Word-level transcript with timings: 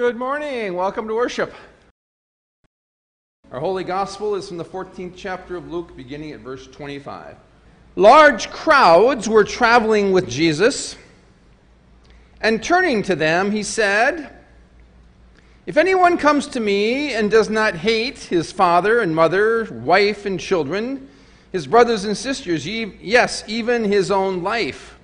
Good 0.00 0.16
morning. 0.16 0.72
Welcome 0.72 1.08
to 1.08 1.14
worship. 1.14 1.52
Our 3.52 3.60
holy 3.60 3.84
gospel 3.84 4.34
is 4.34 4.48
from 4.48 4.56
the 4.56 4.64
14th 4.64 5.12
chapter 5.14 5.56
of 5.56 5.70
Luke, 5.70 5.94
beginning 5.94 6.32
at 6.32 6.40
verse 6.40 6.66
25. 6.68 7.36
Large 7.96 8.48
crowds 8.48 9.28
were 9.28 9.44
traveling 9.44 10.10
with 10.12 10.26
Jesus, 10.26 10.96
and 12.40 12.62
turning 12.62 13.02
to 13.02 13.14
them, 13.14 13.50
he 13.50 13.62
said, 13.62 14.38
If 15.66 15.76
anyone 15.76 16.16
comes 16.16 16.46
to 16.46 16.60
me 16.60 17.12
and 17.12 17.30
does 17.30 17.50
not 17.50 17.74
hate 17.74 18.20
his 18.20 18.50
father 18.50 19.00
and 19.00 19.14
mother, 19.14 19.64
wife 19.70 20.24
and 20.24 20.40
children, 20.40 21.10
his 21.52 21.66
brothers 21.66 22.06
and 22.06 22.16
sisters, 22.16 22.66
yes, 22.66 23.44
even 23.46 23.84
his 23.84 24.10
own 24.10 24.42
life, 24.42 24.98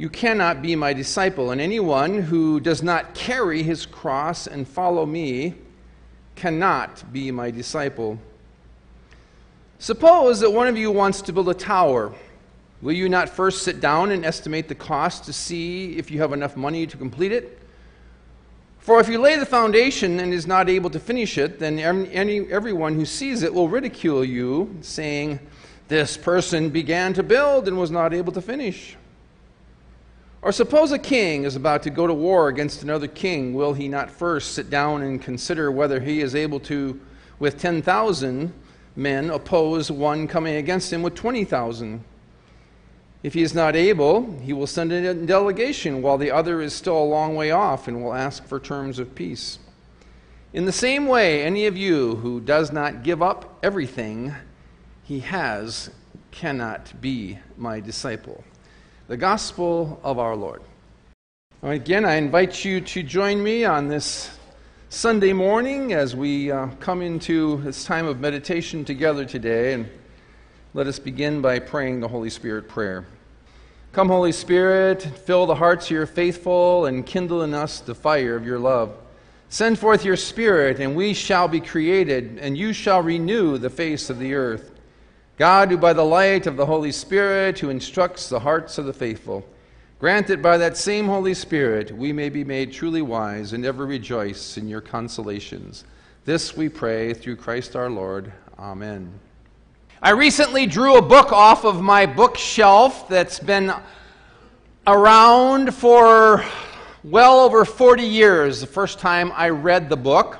you 0.00 0.08
cannot 0.08 0.62
be 0.62 0.74
my 0.74 0.94
disciple. 0.94 1.50
And 1.50 1.60
anyone 1.60 2.22
who 2.22 2.58
does 2.58 2.82
not 2.82 3.12
carry 3.12 3.62
his 3.62 3.84
cross 3.84 4.46
and 4.46 4.66
follow 4.66 5.04
me 5.04 5.56
cannot 6.36 7.12
be 7.12 7.30
my 7.30 7.50
disciple. 7.50 8.18
Suppose 9.78 10.40
that 10.40 10.52
one 10.52 10.68
of 10.68 10.78
you 10.78 10.90
wants 10.90 11.20
to 11.20 11.34
build 11.34 11.50
a 11.50 11.54
tower. 11.54 12.14
Will 12.80 12.94
you 12.94 13.10
not 13.10 13.28
first 13.28 13.62
sit 13.62 13.82
down 13.82 14.10
and 14.10 14.24
estimate 14.24 14.68
the 14.68 14.74
cost 14.74 15.24
to 15.24 15.34
see 15.34 15.98
if 15.98 16.10
you 16.10 16.22
have 16.22 16.32
enough 16.32 16.56
money 16.56 16.86
to 16.86 16.96
complete 16.96 17.30
it? 17.30 17.58
For 18.78 19.00
if 19.00 19.08
you 19.10 19.18
lay 19.18 19.36
the 19.36 19.44
foundation 19.44 20.18
and 20.18 20.32
is 20.32 20.46
not 20.46 20.70
able 20.70 20.88
to 20.88 20.98
finish 20.98 21.36
it, 21.36 21.58
then 21.58 21.78
any, 21.78 22.50
everyone 22.50 22.94
who 22.94 23.04
sees 23.04 23.42
it 23.42 23.52
will 23.52 23.68
ridicule 23.68 24.24
you, 24.24 24.78
saying, 24.80 25.40
This 25.88 26.16
person 26.16 26.70
began 26.70 27.12
to 27.12 27.22
build 27.22 27.68
and 27.68 27.78
was 27.78 27.90
not 27.90 28.14
able 28.14 28.32
to 28.32 28.40
finish. 28.40 28.96
Or 30.42 30.52
suppose 30.52 30.90
a 30.90 30.98
king 30.98 31.44
is 31.44 31.54
about 31.54 31.82
to 31.82 31.90
go 31.90 32.06
to 32.06 32.14
war 32.14 32.48
against 32.48 32.82
another 32.82 33.08
king, 33.08 33.52
will 33.52 33.74
he 33.74 33.88
not 33.88 34.10
first 34.10 34.54
sit 34.54 34.70
down 34.70 35.02
and 35.02 35.20
consider 35.20 35.70
whether 35.70 36.00
he 36.00 36.22
is 36.22 36.34
able 36.34 36.60
to, 36.60 36.98
with 37.38 37.58
10,000 37.58 38.52
men, 38.96 39.30
oppose 39.30 39.90
one 39.90 40.26
coming 40.26 40.56
against 40.56 40.90
him 40.90 41.02
with 41.02 41.14
20,000? 41.14 42.02
If 43.22 43.34
he 43.34 43.42
is 43.42 43.54
not 43.54 43.76
able, 43.76 44.38
he 44.40 44.54
will 44.54 44.66
send 44.66 44.92
a 44.92 45.12
delegation 45.12 46.00
while 46.00 46.16
the 46.16 46.30
other 46.30 46.62
is 46.62 46.72
still 46.72 46.96
a 46.96 47.04
long 47.04 47.36
way 47.36 47.50
off 47.50 47.86
and 47.86 48.02
will 48.02 48.14
ask 48.14 48.46
for 48.46 48.58
terms 48.58 48.98
of 48.98 49.14
peace. 49.14 49.58
In 50.54 50.64
the 50.64 50.72
same 50.72 51.06
way, 51.06 51.42
any 51.42 51.66
of 51.66 51.76
you 51.76 52.16
who 52.16 52.40
does 52.40 52.72
not 52.72 53.02
give 53.02 53.22
up 53.22 53.58
everything 53.62 54.34
he 55.04 55.20
has 55.20 55.90
cannot 56.30 56.98
be 57.02 57.38
my 57.58 57.78
disciple 57.78 58.42
the 59.10 59.16
gospel 59.16 59.98
of 60.04 60.20
our 60.20 60.36
Lord. 60.36 60.62
Again, 61.64 62.04
I 62.04 62.14
invite 62.14 62.64
you 62.64 62.80
to 62.80 63.02
join 63.02 63.42
me 63.42 63.64
on 63.64 63.88
this 63.88 64.38
Sunday 64.88 65.32
morning 65.32 65.92
as 65.94 66.14
we 66.14 66.52
uh, 66.52 66.68
come 66.78 67.02
into 67.02 67.56
this 67.62 67.84
time 67.84 68.06
of 68.06 68.20
meditation 68.20 68.84
together 68.84 69.24
today. 69.24 69.72
And 69.72 69.88
let 70.74 70.86
us 70.86 71.00
begin 71.00 71.40
by 71.40 71.58
praying 71.58 71.98
the 71.98 72.06
Holy 72.06 72.30
Spirit 72.30 72.68
prayer. 72.68 73.04
Come, 73.90 74.06
Holy 74.06 74.30
Spirit, 74.30 75.02
fill 75.02 75.44
the 75.44 75.56
hearts 75.56 75.86
of 75.86 75.90
your 75.90 76.06
faithful 76.06 76.86
and 76.86 77.04
kindle 77.04 77.42
in 77.42 77.52
us 77.52 77.80
the 77.80 77.96
fire 77.96 78.36
of 78.36 78.46
your 78.46 78.60
love. 78.60 78.94
Send 79.48 79.76
forth 79.76 80.04
your 80.04 80.16
Spirit, 80.16 80.78
and 80.78 80.94
we 80.94 81.14
shall 81.14 81.48
be 81.48 81.60
created, 81.60 82.38
and 82.40 82.56
you 82.56 82.72
shall 82.72 83.02
renew 83.02 83.58
the 83.58 83.70
face 83.70 84.08
of 84.08 84.20
the 84.20 84.34
earth. 84.34 84.70
God, 85.40 85.70
who 85.70 85.78
by 85.78 85.94
the 85.94 86.04
light 86.04 86.46
of 86.46 86.58
the 86.58 86.66
Holy 86.66 86.92
Spirit, 86.92 87.58
who 87.58 87.70
instructs 87.70 88.28
the 88.28 88.40
hearts 88.40 88.76
of 88.76 88.84
the 88.84 88.92
faithful, 88.92 89.42
grant 89.98 90.26
that 90.26 90.42
by 90.42 90.58
that 90.58 90.76
same 90.76 91.06
Holy 91.06 91.32
Spirit 91.32 91.90
we 91.90 92.12
may 92.12 92.28
be 92.28 92.44
made 92.44 92.74
truly 92.74 93.00
wise 93.00 93.54
and 93.54 93.64
ever 93.64 93.86
rejoice 93.86 94.58
in 94.58 94.68
your 94.68 94.82
consolations. 94.82 95.84
This 96.26 96.58
we 96.58 96.68
pray 96.68 97.14
through 97.14 97.36
Christ 97.36 97.74
our 97.74 97.88
Lord. 97.88 98.30
Amen. 98.58 99.10
I 100.02 100.10
recently 100.10 100.66
drew 100.66 100.98
a 100.98 101.02
book 101.02 101.32
off 101.32 101.64
of 101.64 101.80
my 101.80 102.04
bookshelf 102.04 103.08
that's 103.08 103.38
been 103.38 103.72
around 104.86 105.74
for 105.74 106.44
well 107.02 107.40
over 107.40 107.64
40 107.64 108.02
years, 108.02 108.60
the 108.60 108.66
first 108.66 108.98
time 108.98 109.32
I 109.34 109.48
read 109.48 109.88
the 109.88 109.96
book. 109.96 110.36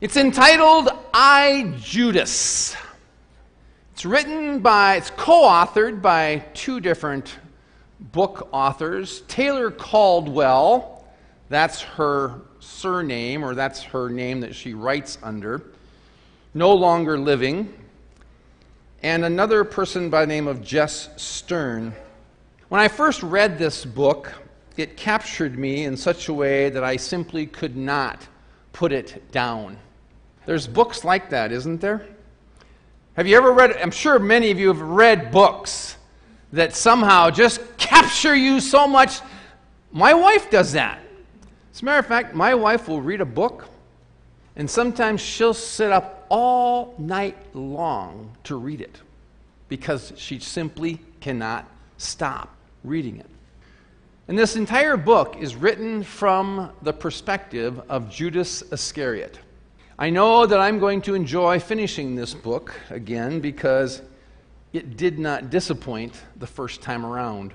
It's 0.00 0.16
entitled 0.16 0.88
I, 1.14 1.72
Judas. 1.78 2.74
It's 3.96 4.04
written 4.04 4.58
by, 4.58 4.96
it's 4.96 5.08
co 5.08 5.44
authored 5.44 6.02
by 6.02 6.44
two 6.52 6.80
different 6.80 7.38
book 7.98 8.46
authors. 8.52 9.22
Taylor 9.22 9.70
Caldwell, 9.70 11.02
that's 11.48 11.80
her 11.80 12.42
surname, 12.60 13.42
or 13.42 13.54
that's 13.54 13.82
her 13.84 14.10
name 14.10 14.40
that 14.40 14.54
she 14.54 14.74
writes 14.74 15.16
under, 15.22 15.62
no 16.52 16.74
longer 16.74 17.18
living. 17.18 17.72
And 19.02 19.24
another 19.24 19.64
person 19.64 20.10
by 20.10 20.20
the 20.20 20.26
name 20.26 20.46
of 20.46 20.62
Jess 20.62 21.08
Stearn. 21.16 21.94
When 22.68 22.82
I 22.82 22.88
first 22.88 23.22
read 23.22 23.56
this 23.56 23.86
book, 23.86 24.30
it 24.76 24.98
captured 24.98 25.58
me 25.58 25.84
in 25.84 25.96
such 25.96 26.28
a 26.28 26.34
way 26.34 26.68
that 26.68 26.84
I 26.84 26.96
simply 26.96 27.46
could 27.46 27.78
not 27.78 28.28
put 28.74 28.92
it 28.92 29.32
down. 29.32 29.78
There's 30.44 30.66
books 30.66 31.02
like 31.02 31.30
that, 31.30 31.50
isn't 31.50 31.80
there? 31.80 32.06
Have 33.16 33.26
you 33.26 33.34
ever 33.38 33.50
read, 33.50 33.74
I'm 33.78 33.90
sure 33.90 34.18
many 34.18 34.50
of 34.50 34.58
you 34.58 34.68
have 34.68 34.82
read 34.82 35.30
books 35.30 35.96
that 36.52 36.76
somehow 36.76 37.30
just 37.30 37.62
capture 37.78 38.36
you 38.36 38.60
so 38.60 38.86
much. 38.86 39.20
My 39.90 40.12
wife 40.12 40.50
does 40.50 40.72
that. 40.72 41.00
As 41.72 41.80
a 41.80 41.84
matter 41.86 41.98
of 41.98 42.04
fact, 42.04 42.34
my 42.34 42.54
wife 42.54 42.88
will 42.88 43.00
read 43.00 43.22
a 43.22 43.24
book, 43.24 43.70
and 44.54 44.68
sometimes 44.68 45.22
she'll 45.22 45.54
sit 45.54 45.90
up 45.90 46.26
all 46.28 46.94
night 46.98 47.38
long 47.54 48.36
to 48.44 48.56
read 48.56 48.82
it 48.82 49.00
because 49.70 50.12
she 50.16 50.38
simply 50.38 51.00
cannot 51.20 51.66
stop 51.96 52.54
reading 52.84 53.18
it. 53.18 53.30
And 54.28 54.38
this 54.38 54.56
entire 54.56 54.98
book 54.98 55.38
is 55.40 55.56
written 55.56 56.02
from 56.02 56.70
the 56.82 56.92
perspective 56.92 57.80
of 57.88 58.10
Judas 58.10 58.60
Iscariot. 58.70 59.38
I 59.98 60.10
know 60.10 60.44
that 60.44 60.60
I'm 60.60 60.78
going 60.78 61.00
to 61.02 61.14
enjoy 61.14 61.58
finishing 61.58 62.16
this 62.16 62.34
book 62.34 62.74
again 62.90 63.40
because 63.40 64.02
it 64.74 64.98
did 64.98 65.18
not 65.18 65.48
disappoint 65.48 66.12
the 66.36 66.46
first 66.46 66.82
time 66.82 67.06
around. 67.06 67.54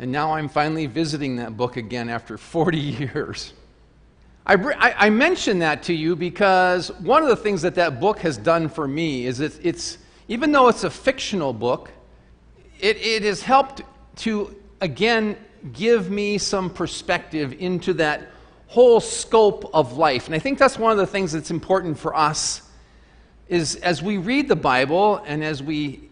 And 0.00 0.10
now 0.10 0.32
I'm 0.34 0.48
finally 0.48 0.86
visiting 0.86 1.36
that 1.36 1.56
book 1.56 1.76
again 1.76 2.08
after 2.08 2.36
40 2.38 2.78
years. 2.78 3.52
I, 4.44 4.56
I, 4.96 5.10
mention 5.10 5.60
that 5.60 5.84
to 5.84 5.94
you 5.94 6.16
because 6.16 6.90
one 6.98 7.22
of 7.22 7.28
the 7.28 7.36
things 7.36 7.62
that 7.62 7.76
that 7.76 8.00
book 8.00 8.18
has 8.20 8.36
done 8.36 8.68
for 8.68 8.88
me 8.88 9.24
is 9.26 9.38
it, 9.38 9.60
it's, 9.62 9.98
even 10.26 10.50
though 10.50 10.66
it's 10.66 10.82
a 10.82 10.90
fictional 10.90 11.52
book, 11.52 11.92
it, 12.80 12.96
it 12.96 13.22
has 13.22 13.40
helped 13.40 13.82
to, 14.16 14.56
again, 14.80 15.36
give 15.72 16.10
me 16.10 16.38
some 16.38 16.70
perspective 16.70 17.54
into 17.60 17.92
that 17.94 18.32
whole 18.72 19.00
scope 19.00 19.70
of 19.74 19.98
life. 19.98 20.26
And 20.26 20.34
I 20.34 20.38
think 20.38 20.58
that's 20.58 20.78
one 20.78 20.92
of 20.92 20.96
the 20.96 21.06
things 21.06 21.32
that's 21.32 21.50
important 21.50 21.98
for 21.98 22.16
us 22.16 22.62
is 23.46 23.76
as 23.76 24.02
we 24.02 24.16
read 24.16 24.48
the 24.48 24.56
Bible 24.56 25.22
and 25.26 25.44
as 25.44 25.62
we 25.62 26.08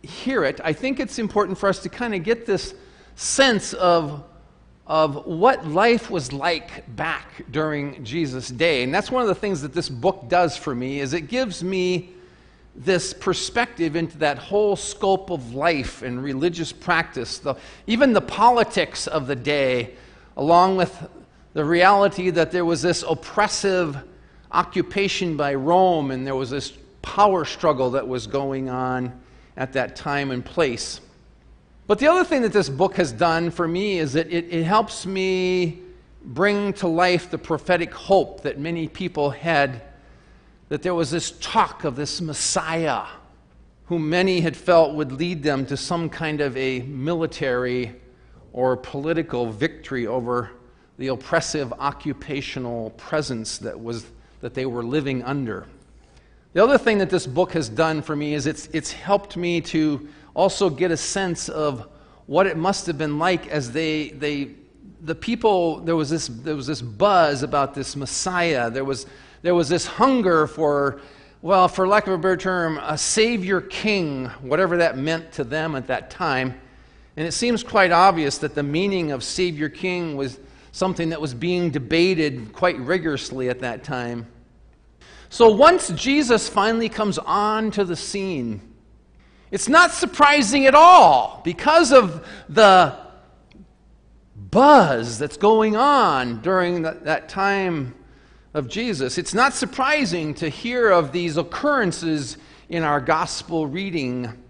hear 0.00 0.44
it, 0.44 0.60
I 0.62 0.72
think 0.72 1.00
it's 1.00 1.18
important 1.18 1.58
for 1.58 1.68
us 1.68 1.80
to 1.80 1.88
kind 1.88 2.14
of 2.14 2.22
get 2.22 2.46
this 2.46 2.74
sense 3.16 3.72
of 3.74 4.22
of 4.86 5.26
what 5.26 5.66
life 5.66 6.08
was 6.08 6.32
like 6.32 6.94
back 6.94 7.50
during 7.50 8.04
Jesus' 8.04 8.48
day. 8.48 8.82
And 8.82 8.94
that's 8.94 9.10
one 9.10 9.22
of 9.22 9.28
the 9.28 9.34
things 9.34 9.62
that 9.62 9.72
this 9.72 9.88
book 9.88 10.28
does 10.28 10.56
for 10.56 10.74
me 10.74 11.00
is 11.00 11.14
it 11.14 11.22
gives 11.22 11.64
me 11.64 12.10
this 12.76 13.14
perspective 13.14 13.96
into 13.96 14.18
that 14.18 14.36
whole 14.36 14.76
scope 14.76 15.30
of 15.30 15.54
life 15.54 16.02
and 16.02 16.22
religious 16.22 16.70
practice, 16.70 17.38
the, 17.38 17.54
even 17.86 18.12
the 18.12 18.20
politics 18.20 19.06
of 19.06 19.26
the 19.26 19.34
day, 19.34 19.94
along 20.36 20.76
with 20.76 21.08
the 21.54 21.64
reality 21.64 22.30
that 22.30 22.50
there 22.50 22.64
was 22.64 22.82
this 22.82 23.04
oppressive 23.08 23.96
occupation 24.50 25.36
by 25.36 25.54
Rome 25.54 26.10
and 26.10 26.26
there 26.26 26.34
was 26.34 26.50
this 26.50 26.72
power 27.00 27.44
struggle 27.44 27.90
that 27.90 28.06
was 28.06 28.26
going 28.26 28.68
on 28.68 29.18
at 29.56 29.72
that 29.72 29.96
time 29.96 30.30
and 30.30 30.44
place. 30.44 31.00
But 31.86 31.98
the 31.98 32.08
other 32.08 32.24
thing 32.24 32.42
that 32.42 32.52
this 32.52 32.68
book 32.68 32.96
has 32.96 33.12
done 33.12 33.50
for 33.50 33.68
me 33.68 33.98
is 33.98 34.14
that 34.14 34.32
it, 34.32 34.52
it 34.52 34.64
helps 34.64 35.06
me 35.06 35.80
bring 36.24 36.72
to 36.74 36.88
life 36.88 37.30
the 37.30 37.38
prophetic 37.38 37.92
hope 37.92 38.42
that 38.42 38.58
many 38.58 38.88
people 38.88 39.30
had 39.30 39.82
that 40.70 40.82
there 40.82 40.94
was 40.94 41.10
this 41.10 41.32
talk 41.40 41.84
of 41.84 41.94
this 41.94 42.20
Messiah 42.20 43.04
whom 43.86 44.08
many 44.08 44.40
had 44.40 44.56
felt 44.56 44.94
would 44.94 45.12
lead 45.12 45.42
them 45.42 45.66
to 45.66 45.76
some 45.76 46.08
kind 46.08 46.40
of 46.40 46.56
a 46.56 46.80
military 46.80 47.94
or 48.52 48.76
political 48.76 49.50
victory 49.50 50.06
over 50.06 50.50
the 50.98 51.08
oppressive 51.08 51.72
occupational 51.74 52.90
presence 52.90 53.58
that, 53.58 53.80
was, 53.80 54.06
that 54.40 54.54
they 54.54 54.66
were 54.66 54.82
living 54.82 55.22
under. 55.22 55.66
The 56.52 56.62
other 56.62 56.78
thing 56.78 56.98
that 56.98 57.10
this 57.10 57.26
book 57.26 57.52
has 57.52 57.68
done 57.68 58.00
for 58.00 58.14
me 58.14 58.34
is 58.34 58.46
it's, 58.46 58.66
it's 58.72 58.92
helped 58.92 59.36
me 59.36 59.60
to 59.62 60.08
also 60.34 60.70
get 60.70 60.90
a 60.90 60.96
sense 60.96 61.48
of 61.48 61.88
what 62.26 62.46
it 62.46 62.56
must 62.56 62.86
have 62.86 62.96
been 62.96 63.18
like 63.18 63.48
as 63.48 63.72
they, 63.72 64.10
they 64.10 64.54
the 65.04 65.14
people, 65.14 65.80
there 65.80 65.96
was 65.96 66.08
this, 66.08 66.28
there 66.28 66.56
was 66.56 66.66
this 66.66 66.80
buzz 66.80 67.42
about 67.42 67.74
this 67.74 67.94
Messiah. 67.94 68.70
There 68.70 68.84
was, 68.84 69.06
there 69.42 69.54
was 69.54 69.68
this 69.68 69.86
hunger 69.86 70.46
for, 70.46 71.00
well, 71.42 71.68
for 71.68 71.86
lack 71.86 72.06
of 72.06 72.14
a 72.14 72.18
better 72.18 72.38
term, 72.38 72.78
a 72.78 72.96
Savior 72.96 73.60
King, 73.60 74.26
whatever 74.40 74.78
that 74.78 74.96
meant 74.96 75.32
to 75.32 75.44
them 75.44 75.76
at 75.76 75.88
that 75.88 76.10
time. 76.10 76.58
And 77.16 77.26
it 77.26 77.32
seems 77.32 77.62
quite 77.62 77.92
obvious 77.92 78.38
that 78.38 78.54
the 78.54 78.62
meaning 78.62 79.12
of 79.12 79.22
Savior 79.22 79.68
King 79.68 80.16
was 80.16 80.40
something 80.74 81.10
that 81.10 81.20
was 81.20 81.32
being 81.34 81.70
debated 81.70 82.52
quite 82.52 82.76
rigorously 82.80 83.48
at 83.48 83.60
that 83.60 83.84
time. 83.84 84.26
So 85.28 85.48
once 85.48 85.90
Jesus 85.90 86.48
finally 86.48 86.88
comes 86.88 87.16
on 87.16 87.70
to 87.70 87.84
the 87.84 87.94
scene, 87.94 88.60
it's 89.52 89.68
not 89.68 89.92
surprising 89.92 90.66
at 90.66 90.74
all 90.74 91.40
because 91.44 91.92
of 91.92 92.26
the 92.48 92.92
buzz 94.34 95.16
that's 95.16 95.36
going 95.36 95.76
on 95.76 96.42
during 96.42 96.82
that, 96.82 97.28
time 97.28 97.94
of 98.52 98.66
Jesus. 98.66 99.16
It's 99.16 99.32
not 99.32 99.54
surprising 99.54 100.34
to 100.34 100.48
hear 100.48 100.90
of 100.90 101.12
these 101.12 101.36
occurrences 101.36 102.36
in 102.68 102.82
our 102.82 103.00
gospel 103.00 103.68
reading 103.68 104.42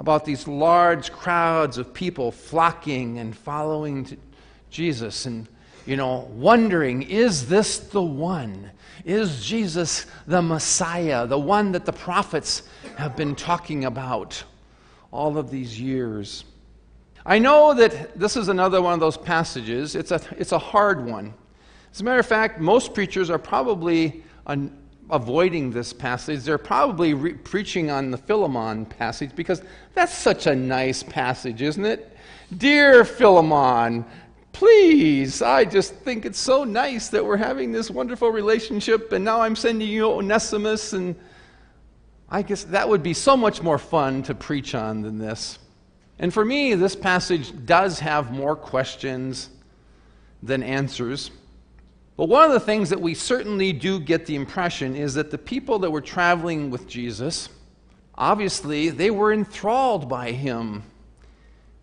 about 0.00 0.24
these 0.24 0.48
large 0.48 1.12
crowds 1.12 1.78
of 1.78 1.94
people 1.94 2.32
flocking 2.32 3.20
and 3.20 3.36
following 3.36 4.18
Jesus 4.68 5.26
and, 5.26 5.46
you 5.86 5.96
know, 5.96 6.28
wondering, 6.32 7.02
is 7.02 7.48
this 7.48 7.78
the 7.78 8.02
one? 8.02 8.70
Is 9.04 9.44
Jesus 9.44 10.06
the 10.26 10.42
Messiah, 10.42 11.26
the 11.26 11.38
one 11.38 11.72
that 11.72 11.84
the 11.84 11.92
prophets 11.92 12.62
have 12.96 13.16
been 13.16 13.34
talking 13.34 13.84
about 13.86 14.42
all 15.10 15.38
of 15.38 15.50
these 15.50 15.80
years? 15.80 16.44
I 17.24 17.38
know 17.38 17.74
that 17.74 18.18
this 18.18 18.36
is 18.36 18.48
another 18.48 18.80
one 18.80 18.94
of 18.94 19.00
those 19.00 19.16
passages. 19.16 19.94
It's 19.94 20.10
a, 20.10 20.20
it's 20.38 20.52
a 20.52 20.58
hard 20.58 21.04
one. 21.04 21.34
As 21.92 22.00
a 22.00 22.04
matter 22.04 22.20
of 22.20 22.26
fact, 22.26 22.60
most 22.60 22.94
preachers 22.94 23.30
are 23.30 23.38
probably 23.38 24.22
un- 24.46 24.76
avoiding 25.10 25.70
this 25.70 25.92
passage. 25.92 26.44
They're 26.44 26.58
probably 26.58 27.14
re- 27.14 27.34
preaching 27.34 27.90
on 27.90 28.10
the 28.10 28.16
Philemon 28.16 28.86
passage 28.86 29.30
because 29.34 29.62
that's 29.94 30.16
such 30.16 30.46
a 30.46 30.54
nice 30.54 31.02
passage, 31.02 31.62
isn't 31.62 31.84
it? 31.84 32.16
Dear 32.56 33.04
Philemon, 33.04 34.04
please, 34.52 35.42
I 35.42 35.64
just 35.64 35.94
think 35.94 36.24
it's 36.26 36.38
so 36.38 36.64
nice 36.64 37.08
that 37.08 37.24
we're 37.24 37.36
having 37.36 37.72
this 37.72 37.90
wonderful 37.90 38.30
relationship, 38.30 39.12
and 39.12 39.24
now 39.24 39.40
I'm 39.40 39.56
sending 39.56 39.88
you 39.88 40.10
Onesimus, 40.10 40.92
and 40.92 41.16
I 42.28 42.42
guess 42.42 42.64
that 42.64 42.88
would 42.88 43.02
be 43.02 43.14
so 43.14 43.36
much 43.36 43.62
more 43.62 43.78
fun 43.78 44.22
to 44.24 44.34
preach 44.34 44.74
on 44.74 45.02
than 45.02 45.18
this. 45.18 45.58
And 46.18 46.32
for 46.32 46.44
me, 46.44 46.74
this 46.74 46.94
passage 46.94 47.52
does 47.64 47.98
have 48.00 48.30
more 48.30 48.54
questions 48.54 49.48
than 50.42 50.62
answers. 50.62 51.30
But 52.16 52.28
one 52.28 52.44
of 52.44 52.52
the 52.52 52.60
things 52.60 52.90
that 52.90 53.00
we 53.00 53.14
certainly 53.14 53.72
do 53.72 53.98
get 53.98 54.26
the 54.26 54.36
impression 54.36 54.94
is 54.94 55.14
that 55.14 55.30
the 55.30 55.38
people 55.38 55.78
that 55.78 55.90
were 55.90 56.02
traveling 56.02 56.70
with 56.70 56.86
Jesus, 56.86 57.48
obviously, 58.14 58.90
they 58.90 59.10
were 59.10 59.32
enthralled 59.32 60.08
by 60.08 60.32
him. 60.32 60.82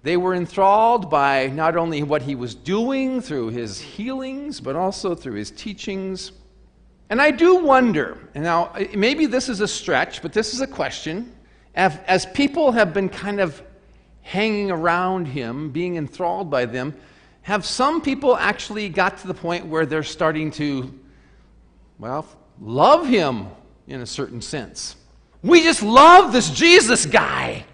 They 0.04 0.18
were 0.18 0.34
enthralled 0.34 1.10
by 1.10 1.48
not 1.48 1.76
only 1.76 2.04
what 2.04 2.22
he 2.22 2.36
was 2.36 2.56
doing 2.56 3.22
through 3.22 3.50
his 3.50 3.80
healings, 3.80 4.62
but 4.62 4.76
also 4.76 5.16
through 5.16 5.34
his 5.36 5.52
teachings. 5.52 6.32
And 7.10 7.22
I 7.22 7.32
do 7.32 7.58
wonder, 7.58 8.18
now 8.36 8.66
uh, 8.66 8.86
maybe 8.96 9.26
this 9.26 9.50
is 9.50 9.62
a 9.62 9.68
stretch, 9.68 10.22
but 10.22 10.34
this 10.34 10.54
is 10.54 10.62
a 10.62 10.68
question. 10.68 11.34
As, 11.74 11.98
as 12.08 12.26
people 12.28 12.72
have 12.72 12.94
been 12.94 13.10
kind 13.10 13.40
of 13.40 13.62
hanging 14.22 14.72
around 14.72 15.26
him, 15.26 15.72
being 15.72 15.96
enthralled 15.96 16.50
by 16.50 16.66
them, 16.66 16.94
have 17.44 17.66
some 17.66 18.02
people 18.02 18.36
actually 18.36 18.90
got 18.90 19.18
to 19.20 19.28
the 19.28 19.34
point 19.34 19.66
where 19.66 19.86
they're 19.86 20.04
starting 20.04 20.52
to, 20.52 20.94
well, 21.98 22.28
love 22.60 23.08
him 23.08 23.48
in 23.88 24.02
a 24.02 24.06
certain 24.06 24.42
sense. 24.42 24.98
We 25.44 25.64
just 25.64 25.82
love 25.82 26.34
this 26.34 26.50
Jesus 26.50 27.06
guy. 27.06 27.66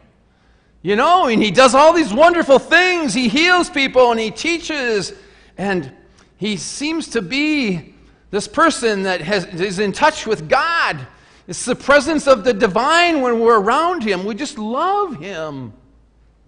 You 0.84 0.98
know, 0.98 1.28
and 1.28 1.42
he 1.42 1.50
does 1.50 1.74
all 1.74 1.94
these 1.94 2.14
wonderful 2.14 2.60
things. 2.60 3.14
He 3.14 3.30
heals 3.30 3.70
people 3.70 4.12
and 4.12 4.20
he 4.20 4.30
teaches, 4.30 5.14
and 5.58 5.92
he 6.38 6.58
seems 6.58 7.08
to 7.12 7.22
be 7.22 7.96
this 8.32 8.50
person 8.50 9.04
that 9.04 9.22
has, 9.22 9.46
is 9.46 9.80
in 9.80 9.94
touch 9.94 10.28
with 10.28 10.50
God. 10.50 11.00
It's 11.48 11.64
the 11.64 11.76
presence 11.76 12.28
of 12.28 12.44
the 12.44 12.54
divine 12.54 13.22
when 13.22 13.40
we're 13.40 13.60
around 13.60 14.04
him. 14.04 14.26
We 14.26 14.36
just 14.36 14.58
love 14.58 15.18
him. 15.18 15.74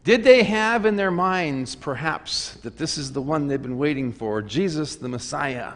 Did 0.03 0.23
they 0.23 0.43
have 0.43 0.85
in 0.85 0.97
their 0.97 1.11
minds, 1.11 1.73
perhaps, 1.75 2.55
that 2.63 2.77
this 2.77 2.97
is 2.97 3.13
the 3.13 3.21
one 3.21 3.47
they've 3.47 3.61
been 3.61 3.77
waiting 3.77 4.11
for, 4.11 4.41
Jesus 4.41 4.97
the 4.97 5.07
Messiah, 5.07 5.73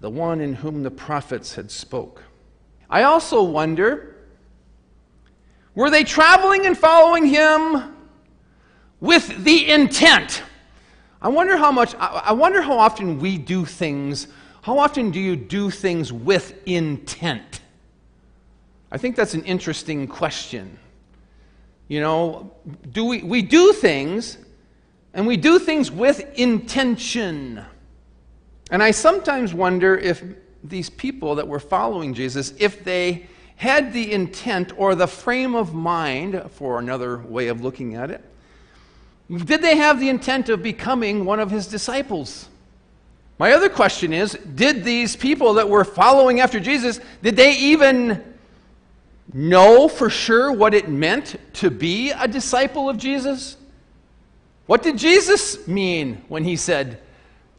the 0.00 0.10
one 0.10 0.40
in 0.40 0.54
whom 0.54 0.82
the 0.82 0.90
prophets 0.90 1.54
had 1.54 1.70
spoke? 1.70 2.22
I 2.88 3.02
also 3.02 3.42
wonder, 3.42 4.15
were 5.76 5.90
they 5.90 6.02
traveling 6.02 6.66
and 6.66 6.76
following 6.76 7.26
him 7.26 7.94
with 8.98 9.44
the 9.44 9.70
intent? 9.70 10.42
I 11.22 11.28
wonder 11.28 11.56
how 11.56 11.70
much, 11.70 11.94
I 11.94 12.32
wonder 12.32 12.62
how 12.62 12.78
often 12.78 13.20
we 13.20 13.38
do 13.38 13.64
things. 13.64 14.26
How 14.62 14.78
often 14.78 15.12
do 15.12 15.20
you 15.20 15.36
do 15.36 15.70
things 15.70 16.12
with 16.12 16.54
intent? 16.66 17.60
I 18.90 18.98
think 18.98 19.16
that's 19.16 19.34
an 19.34 19.44
interesting 19.44 20.08
question. 20.08 20.78
You 21.88 22.00
know, 22.00 22.52
do 22.90 23.04
we, 23.04 23.22
we 23.22 23.42
do 23.42 23.72
things, 23.72 24.38
and 25.12 25.26
we 25.26 25.36
do 25.36 25.58
things 25.58 25.90
with 25.90 26.20
intention. 26.38 27.62
And 28.70 28.82
I 28.82 28.90
sometimes 28.90 29.52
wonder 29.52 29.96
if 29.96 30.24
these 30.64 30.90
people 30.90 31.34
that 31.36 31.46
were 31.46 31.60
following 31.60 32.14
Jesus, 32.14 32.54
if 32.58 32.82
they 32.82 33.26
had 33.56 33.92
the 33.92 34.12
intent 34.12 34.72
or 34.76 34.94
the 34.94 35.06
frame 35.06 35.54
of 35.54 35.74
mind, 35.74 36.50
for 36.52 36.78
another 36.78 37.18
way 37.18 37.48
of 37.48 37.62
looking 37.62 37.94
at 37.94 38.10
it, 38.10 38.22
did 39.30 39.62
they 39.62 39.76
have 39.76 39.98
the 39.98 40.08
intent 40.08 40.48
of 40.48 40.62
becoming 40.62 41.24
one 41.24 41.40
of 41.40 41.50
his 41.50 41.66
disciples? 41.66 42.48
My 43.38 43.52
other 43.52 43.68
question 43.68 44.12
is 44.12 44.32
did 44.32 44.84
these 44.84 45.16
people 45.16 45.54
that 45.54 45.68
were 45.68 45.84
following 45.84 46.40
after 46.40 46.60
Jesus, 46.60 47.00
did 47.22 47.36
they 47.36 47.56
even 47.56 48.22
know 49.32 49.88
for 49.88 50.08
sure 50.08 50.52
what 50.52 50.72
it 50.72 50.88
meant 50.88 51.36
to 51.54 51.70
be 51.70 52.12
a 52.12 52.28
disciple 52.28 52.88
of 52.88 52.96
Jesus? 52.96 53.56
What 54.66 54.82
did 54.82 54.98
Jesus 54.98 55.66
mean 55.66 56.22
when 56.28 56.44
he 56.44 56.56
said, 56.56 57.00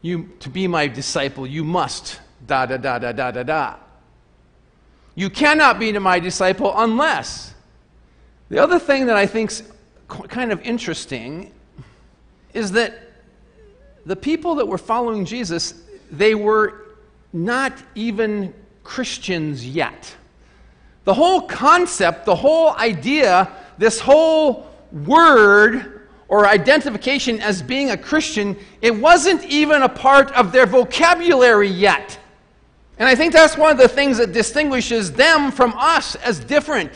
you, 0.02 0.32
to 0.40 0.50
be 0.50 0.68
my 0.68 0.88
disciple, 0.88 1.46
you 1.46 1.64
must 1.64 2.20
da 2.46 2.66
da 2.66 2.78
da 2.78 3.00
da 3.00 3.12
da 3.12 3.32
da 3.32 3.44
da. 3.44 3.76
You 5.18 5.32
cannot 5.32 5.80
be 5.80 5.92
to 5.94 6.00
my 6.00 6.20
disciple 6.20 6.72
unless. 6.76 7.56
The 8.50 8.62
other 8.62 8.78
thing 8.78 9.08
that 9.08 9.18
I 9.18 9.26
think's 9.26 9.64
kind 10.08 10.52
of 10.52 10.62
interesting 10.62 11.52
is 12.54 12.74
that 12.74 13.02
the 14.06 14.16
people 14.16 14.54
that 14.56 14.68
were 14.68 14.78
following 14.78 15.26
Jesus, 15.26 15.74
they 16.12 16.36
were 16.36 16.86
not 17.34 17.74
even 17.96 18.54
Christians 18.84 19.68
yet. 19.68 20.16
The 21.06 21.16
whole 21.16 21.42
concept, 21.42 22.26
the 22.26 22.36
whole 22.36 22.76
idea, 22.76 23.52
this 23.80 24.00
whole 24.00 24.68
word 24.92 26.04
or 26.28 26.46
identification 26.46 27.42
as 27.42 27.64
being 27.64 27.90
a 27.90 27.98
Christian, 27.98 28.56
it 28.84 28.96
wasn't 28.96 29.44
even 29.46 29.82
a 29.82 29.90
part 29.90 30.32
of 30.34 30.52
their 30.52 30.68
vocabulary 30.68 31.70
yet. 31.70 32.20
And 33.00 33.08
I 33.08 33.16
think 33.16 33.34
that's 33.34 33.58
one 33.58 33.72
of 33.72 33.78
the 33.78 33.88
things 33.88 34.18
that 34.18 34.32
distinguishes 34.32 35.12
them 35.12 35.52
from 35.52 35.74
us 35.78 36.16
as 36.16 36.40
different. 36.40 36.92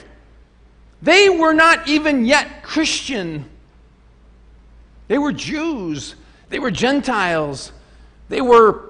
They 1.02 1.30
were 1.30 1.54
not 1.54 1.88
even 1.88 2.26
yet 2.26 2.64
Christian. 2.64 3.46
They 5.08 5.18
were 5.18 5.32
Jews. 5.32 6.16
They 6.50 6.60
were 6.60 6.72
Gentiles. 6.72 7.72
They 8.30 8.42
were 8.42 8.90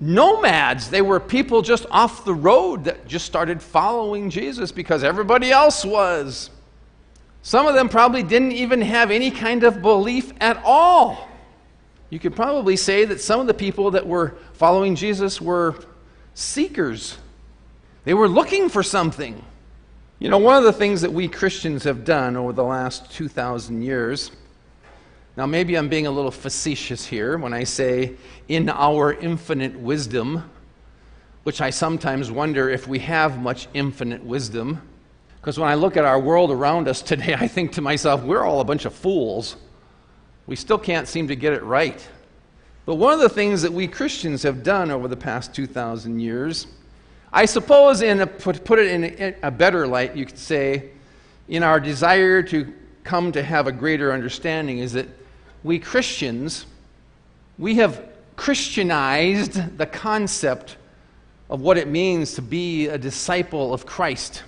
nomads. 0.00 0.90
They 0.90 1.02
were 1.02 1.20
people 1.20 1.62
just 1.62 1.86
off 1.90 2.24
the 2.24 2.34
road 2.34 2.84
that 2.84 3.06
just 3.06 3.26
started 3.26 3.62
following 3.62 4.30
Jesus 4.30 4.72
because 4.72 5.04
everybody 5.04 5.50
else 5.50 5.84
was. 5.84 6.50
Some 7.42 7.66
of 7.66 7.74
them 7.74 7.88
probably 7.88 8.22
didn't 8.22 8.52
even 8.52 8.80
have 8.80 9.10
any 9.10 9.30
kind 9.30 9.64
of 9.64 9.82
belief 9.82 10.32
at 10.40 10.60
all. 10.64 11.28
You 12.10 12.18
could 12.18 12.34
probably 12.34 12.76
say 12.76 13.04
that 13.04 13.20
some 13.20 13.40
of 13.40 13.46
the 13.46 13.54
people 13.54 13.90
that 13.92 14.06
were 14.06 14.34
following 14.54 14.94
Jesus 14.94 15.40
were 15.40 15.76
seekers. 16.34 17.16
They 18.04 18.14
were 18.14 18.28
looking 18.28 18.68
for 18.68 18.82
something. 18.82 19.42
You 20.18 20.28
know, 20.28 20.38
one 20.38 20.56
of 20.56 20.64
the 20.64 20.72
things 20.72 21.00
that 21.00 21.12
we 21.12 21.28
Christians 21.28 21.84
have 21.84 22.04
done 22.04 22.36
over 22.36 22.52
the 22.52 22.64
last 22.64 23.10
2,000 23.12 23.82
years 23.82 24.30
now, 25.36 25.46
maybe 25.46 25.76
I'm 25.76 25.88
being 25.88 26.06
a 26.06 26.10
little 26.12 26.30
facetious 26.30 27.04
here 27.04 27.36
when 27.38 27.52
I 27.52 27.64
say, 27.64 28.14
in 28.46 28.68
our 28.68 29.12
infinite 29.12 29.76
wisdom, 29.76 30.48
which 31.42 31.60
I 31.60 31.70
sometimes 31.70 32.30
wonder 32.30 32.70
if 32.70 32.86
we 32.86 33.00
have 33.00 33.40
much 33.40 33.66
infinite 33.74 34.22
wisdom. 34.22 34.80
Because 35.40 35.58
when 35.58 35.68
I 35.68 35.74
look 35.74 35.96
at 35.96 36.04
our 36.04 36.20
world 36.20 36.52
around 36.52 36.86
us 36.86 37.02
today, 37.02 37.34
I 37.38 37.48
think 37.48 37.72
to 37.72 37.80
myself, 37.80 38.22
we're 38.22 38.44
all 38.44 38.60
a 38.60 38.64
bunch 38.64 38.84
of 38.84 38.94
fools. 38.94 39.56
We 40.46 40.54
still 40.54 40.78
can't 40.78 41.08
seem 41.08 41.26
to 41.28 41.36
get 41.36 41.52
it 41.52 41.64
right. 41.64 42.06
But 42.86 42.96
one 42.96 43.12
of 43.12 43.20
the 43.20 43.28
things 43.28 43.62
that 43.62 43.72
we 43.72 43.88
Christians 43.88 44.42
have 44.42 44.62
done 44.62 44.90
over 44.90 45.08
the 45.08 45.16
past 45.16 45.54
2,000 45.54 46.20
years, 46.20 46.66
I 47.32 47.46
suppose, 47.46 48.02
in 48.02 48.20
a, 48.20 48.26
put, 48.26 48.64
put 48.64 48.78
it 48.78 48.88
in 48.88 49.34
a 49.42 49.50
better 49.50 49.86
light, 49.86 50.14
you 50.14 50.26
could 50.26 50.38
say, 50.38 50.90
in 51.48 51.62
our 51.62 51.80
desire 51.80 52.42
to 52.42 52.72
come 53.02 53.32
to 53.32 53.42
have 53.42 53.66
a 53.66 53.72
greater 53.72 54.12
understanding, 54.12 54.78
is 54.78 54.92
that 54.92 55.08
we 55.62 55.78
Christians, 55.78 56.66
we 57.58 57.76
have 57.76 58.06
Christianized 58.36 59.78
the 59.78 59.86
concept 59.86 60.76
of 61.48 61.60
what 61.60 61.78
it 61.78 61.88
means 61.88 62.34
to 62.34 62.42
be 62.42 62.88
a 62.88 62.98
disciple 62.98 63.72
of 63.72 63.86
Christ. 63.86 64.42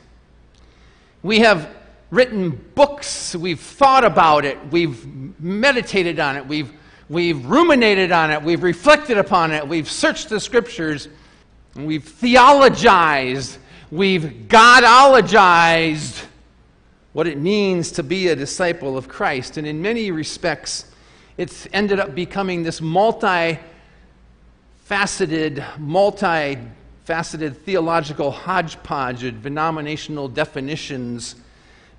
We 1.22 1.40
have 1.40 1.68
written 2.10 2.50
books, 2.74 3.34
we've 3.34 3.60
thought 3.60 4.04
about 4.04 4.44
it, 4.44 4.58
we've 4.70 5.06
meditated 5.40 6.20
on 6.20 6.36
it, 6.36 6.46
we've, 6.46 6.72
we've 7.08 7.44
ruminated 7.46 8.12
on 8.12 8.30
it, 8.30 8.42
we've 8.42 8.62
reflected 8.62 9.18
upon 9.18 9.52
it, 9.52 9.66
we've 9.66 9.90
searched 9.90 10.28
the 10.28 10.40
scriptures, 10.40 11.08
we've 11.74 12.04
theologized, 12.04 13.58
we've 13.90 14.46
Godologized 14.48 16.24
what 17.12 17.26
it 17.26 17.38
means 17.38 17.92
to 17.92 18.02
be 18.02 18.28
a 18.28 18.36
disciple 18.36 18.98
of 18.98 19.08
Christ. 19.08 19.56
And 19.56 19.66
in 19.66 19.80
many 19.80 20.10
respects, 20.10 20.84
it's 21.38 21.66
ended 21.72 21.98
up 21.98 22.14
becoming 22.14 22.62
this 22.62 22.80
multi 22.80 23.58
faceted, 24.84 25.64
multi 25.78 26.58
faceted 27.04 27.56
theological 27.64 28.30
hodgepodge 28.30 29.24
of 29.24 29.42
denominational 29.42 30.28
definitions 30.28 31.36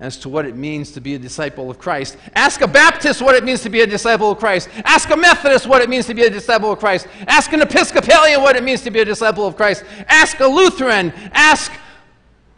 as 0.00 0.16
to 0.18 0.28
what 0.28 0.46
it 0.46 0.54
means 0.54 0.92
to 0.92 1.00
be 1.00 1.14
a 1.14 1.18
disciple 1.18 1.70
of 1.70 1.78
Christ. 1.78 2.16
Ask 2.34 2.60
a 2.60 2.68
Baptist 2.68 3.20
what 3.20 3.34
it 3.34 3.42
means 3.42 3.62
to 3.62 3.68
be 3.68 3.80
a 3.80 3.86
disciple 3.86 4.30
of 4.30 4.38
Christ. 4.38 4.68
Ask 4.84 5.10
a 5.10 5.16
Methodist 5.16 5.66
what 5.66 5.82
it 5.82 5.88
means 5.88 6.06
to 6.06 6.14
be 6.14 6.22
a 6.22 6.30
disciple 6.30 6.70
of 6.70 6.78
Christ. 6.78 7.08
Ask 7.26 7.52
an 7.52 7.62
Episcopalian 7.62 8.40
what 8.40 8.54
it 8.54 8.62
means 8.62 8.82
to 8.82 8.90
be 8.92 9.00
a 9.00 9.04
disciple 9.04 9.44
of 9.44 9.56
Christ. 9.56 9.84
Ask 10.06 10.38
a 10.38 10.46
Lutheran. 10.46 11.12
Ask 11.32 11.72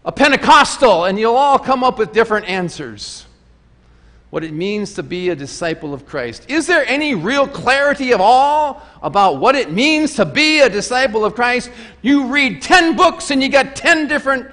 a 0.05 0.13
Pentecostal, 0.13 1.07
and 1.07 1.19
you'll 1.19 1.37
all 1.37 1.59
come 1.59 1.83
up 1.83 1.99
with 1.99 2.13
different 2.13 2.47
answers. 2.47 3.27
What 4.29 4.45
it 4.45 4.53
means 4.53 4.95
to 4.95 5.03
be 5.03 5.31
a 5.31 5.35
disciple 5.35 5.93
of 5.95 6.07
Christ. 6.07 6.45
Is 6.49 6.67
there 6.67 6.87
any 6.87 7.15
real 7.15 7.49
clarity 7.49 8.13
at 8.13 8.21
all 8.21 8.83
about 9.03 9.41
what 9.41 9.57
it 9.57 9.73
means 9.73 10.15
to 10.17 10.25
be 10.25 10.61
a 10.61 10.69
disciple 10.69 11.25
of 11.25 11.35
Christ? 11.35 11.71
You 12.03 12.27
read 12.27 12.63
10 12.63 12.97
books 12.97 13.31
and 13.31 13.43
you 13.43 13.49
got 13.49 13.75
10 13.75 14.07
different 14.07 14.47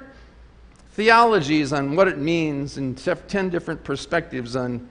theologies 0.98 1.72
on 1.72 1.94
what 1.94 2.08
it 2.08 2.18
means 2.18 2.76
and 2.76 2.98
10 2.98 3.50
different 3.50 3.84
perspectives 3.84 4.56
on 4.56 4.88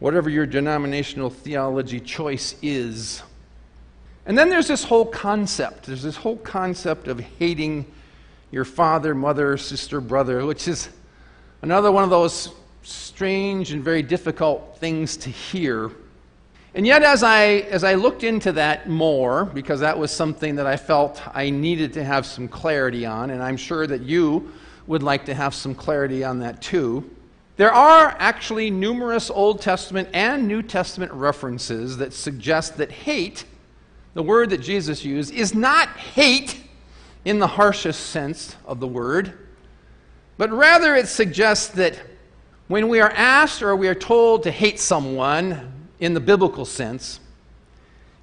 whatever 0.00 0.28
your 0.28 0.44
denominational 0.44 1.30
theology 1.30 2.00
choice 2.00 2.56
is. 2.62 3.22
And 4.26 4.36
then 4.36 4.50
there's 4.50 4.66
this 4.66 4.82
whole 4.82 5.06
concept. 5.06 5.84
There's 5.84 6.02
this 6.02 6.16
whole 6.16 6.38
concept 6.38 7.06
of 7.06 7.20
hating 7.20 7.86
your 8.50 8.64
father, 8.64 9.14
mother, 9.14 9.56
sister, 9.56 10.00
brother, 10.00 10.44
which 10.44 10.66
is 10.66 10.88
another 11.62 11.92
one 11.92 12.02
of 12.02 12.10
those 12.10 12.52
strange 12.82 13.70
and 13.70 13.84
very 13.84 14.02
difficult 14.02 14.78
things 14.78 15.16
to 15.18 15.30
hear. 15.30 15.92
And 16.74 16.84
yet, 16.84 17.04
as 17.04 17.22
I, 17.22 17.44
as 17.70 17.84
I 17.84 17.94
looked 17.94 18.24
into 18.24 18.50
that 18.52 18.88
more, 18.88 19.44
because 19.44 19.78
that 19.78 19.96
was 19.96 20.10
something 20.10 20.56
that 20.56 20.66
I 20.66 20.76
felt 20.76 21.22
I 21.32 21.50
needed 21.50 21.92
to 21.92 22.02
have 22.02 22.26
some 22.26 22.48
clarity 22.48 23.06
on, 23.06 23.30
and 23.30 23.40
I'm 23.40 23.56
sure 23.56 23.86
that 23.86 24.00
you 24.00 24.52
would 24.90 25.04
like 25.04 25.24
to 25.24 25.32
have 25.32 25.54
some 25.54 25.72
clarity 25.72 26.24
on 26.24 26.40
that 26.40 26.60
too. 26.60 27.08
There 27.56 27.72
are 27.72 28.16
actually 28.18 28.72
numerous 28.72 29.30
Old 29.30 29.62
Testament 29.62 30.08
and 30.12 30.48
New 30.48 30.62
Testament 30.62 31.12
references 31.12 31.98
that 31.98 32.12
suggest 32.12 32.76
that 32.78 32.90
hate, 32.90 33.44
the 34.14 34.22
word 34.24 34.50
that 34.50 34.58
Jesus 34.58 35.04
used, 35.04 35.32
is 35.32 35.54
not 35.54 35.90
hate 35.90 36.60
in 37.24 37.38
the 37.38 37.46
harshest 37.46 38.06
sense 38.06 38.56
of 38.66 38.80
the 38.80 38.88
word, 38.88 39.46
but 40.36 40.50
rather 40.50 40.96
it 40.96 41.06
suggests 41.06 41.68
that 41.68 41.96
when 42.66 42.88
we 42.88 42.98
are 42.98 43.12
asked 43.12 43.62
or 43.62 43.76
we 43.76 43.86
are 43.86 43.94
told 43.94 44.42
to 44.42 44.50
hate 44.50 44.80
someone 44.80 45.72
in 46.00 46.14
the 46.14 46.20
biblical 46.20 46.64
sense, 46.64 47.20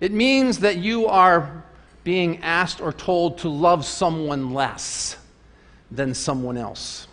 it 0.01 0.11
means 0.11 0.59
that 0.59 0.79
you 0.79 1.07
are 1.07 1.63
being 2.03 2.43
asked 2.43 2.81
or 2.81 2.91
told 2.91 3.37
to 3.37 3.47
love 3.47 3.85
someone 3.85 4.53
less 4.53 5.15
than 5.91 6.13
someone 6.13 6.57
else. 6.57 7.07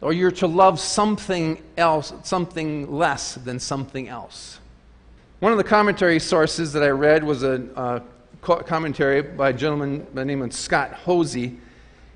Or 0.00 0.12
you're 0.12 0.32
to 0.32 0.46
love 0.46 0.80
something 0.80 1.62
else, 1.76 2.12
something 2.24 2.90
less 2.90 3.34
than 3.34 3.58
something 3.58 4.08
else. 4.08 4.58
One 5.40 5.52
of 5.52 5.58
the 5.58 5.64
commentary 5.64 6.20
sources 6.20 6.72
that 6.72 6.82
I 6.82 6.90
read 6.90 7.24
was 7.24 7.42
a, 7.42 8.02
commentary 8.40 9.22
by 9.22 9.50
a 9.50 9.52
gentleman 9.52 10.00
by 10.12 10.22
the 10.22 10.24
name 10.24 10.42
of 10.42 10.52
Scott 10.52 10.92
Hoezee. 11.04 11.56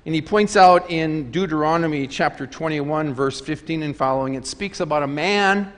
And 0.05 0.15
he 0.15 0.21
points 0.21 0.55
out 0.55 0.89
in 0.89 1.31
Deuteronomy 1.31 2.07
chapter 2.07 2.47
21, 2.47 3.13
verse 3.13 3.41
15 3.41 3.83
and 3.83 3.95
following, 3.95 4.35
it 4.35 4.45
speaks 4.45 4.79
about 4.79 5.03
a 5.03 5.07
man 5.07 5.73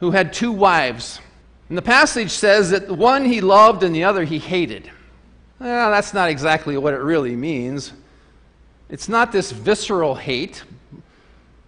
who 0.00 0.10
had 0.10 0.32
two 0.32 0.50
wives. 0.52 1.20
And 1.68 1.78
the 1.78 1.82
passage 1.82 2.30
says 2.30 2.70
that 2.70 2.86
the 2.86 2.94
one 2.94 3.24
he 3.24 3.40
loved 3.40 3.82
and 3.82 3.94
the 3.94 4.04
other 4.04 4.24
he 4.24 4.38
hated. 4.38 4.90
Well, 5.58 5.90
that's 5.90 6.12
not 6.12 6.28
exactly 6.28 6.76
what 6.76 6.94
it 6.94 7.00
really 7.00 7.34
means. 7.34 7.92
It's 8.88 9.08
not 9.08 9.32
this 9.32 9.50
visceral 9.50 10.14
hate, 10.14 10.62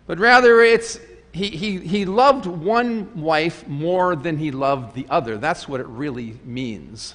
but 0.06 0.18
rather 0.18 0.60
it's 0.60 1.00
he, 1.32 1.48
he, 1.50 1.78
he 1.78 2.04
loved 2.04 2.46
one 2.46 3.20
wife 3.20 3.66
more 3.68 4.16
than 4.16 4.38
he 4.38 4.50
loved 4.50 4.94
the 4.94 5.06
other. 5.10 5.36
That's 5.36 5.68
what 5.68 5.80
it 5.80 5.86
really 5.86 6.38
means. 6.44 7.14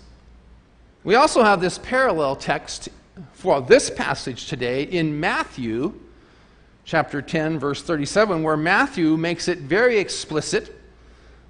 We 1.03 1.15
also 1.15 1.43
have 1.43 1.60
this 1.60 1.77
parallel 1.77 2.36
text 2.36 2.89
for 3.33 3.62
this 3.62 3.89
passage 3.89 4.48
today 4.48 4.83
in 4.83 5.19
Matthew 5.19 6.00
chapter 6.86 7.22
10, 7.22 7.60
verse 7.60 7.81
37, 7.81 8.43
where 8.43 8.57
Matthew 8.57 9.17
makes 9.17 9.48
it 9.48 9.60
very 9.60 9.98
explicit 9.98 10.79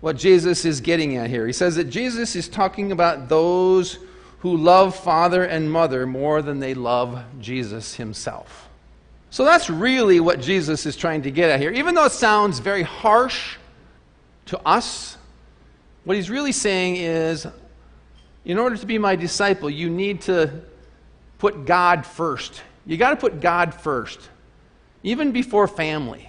what 0.01 0.17
Jesus 0.17 0.65
is 0.65 0.81
getting 0.81 1.17
at 1.17 1.29
here. 1.29 1.47
He 1.47 1.53
says 1.53 1.75
that 1.75 1.85
Jesus 1.85 2.35
is 2.35 2.47
talking 2.47 2.91
about 2.91 3.29
those 3.29 3.99
who 4.43 4.57
love 4.57 4.93
father 4.93 5.45
and 5.45 5.71
mother 5.71 6.05
more 6.05 6.41
than 6.41 6.59
they 6.59 6.73
love 6.73 7.23
Jesus 7.39 7.95
himself. 7.95 8.67
So 9.29 9.45
that's 9.45 9.69
really 9.69 10.19
what 10.19 10.41
Jesus 10.41 10.85
is 10.85 10.97
trying 10.97 11.21
to 11.21 11.31
get 11.31 11.49
at 11.49 11.61
here. 11.61 11.71
Even 11.71 11.95
though 11.95 12.03
it 12.03 12.11
sounds 12.11 12.59
very 12.59 12.83
harsh 12.83 13.55
to 14.47 14.59
us, 14.67 15.17
what 16.03 16.17
he's 16.17 16.29
really 16.29 16.51
saying 16.51 16.97
is 16.97 17.47
in 18.43 18.57
order 18.57 18.75
to 18.75 18.85
be 18.85 18.97
my 18.97 19.15
disciple, 19.15 19.69
you 19.69 19.89
need 19.89 20.19
to 20.23 20.51
put 21.37 21.63
God 21.63 22.05
first. 22.05 22.63
You 22.85 22.97
got 22.97 23.11
to 23.11 23.15
put 23.15 23.39
God 23.39 23.73
first, 23.73 24.19
even 25.03 25.31
before 25.31 25.69
family. 25.69 26.27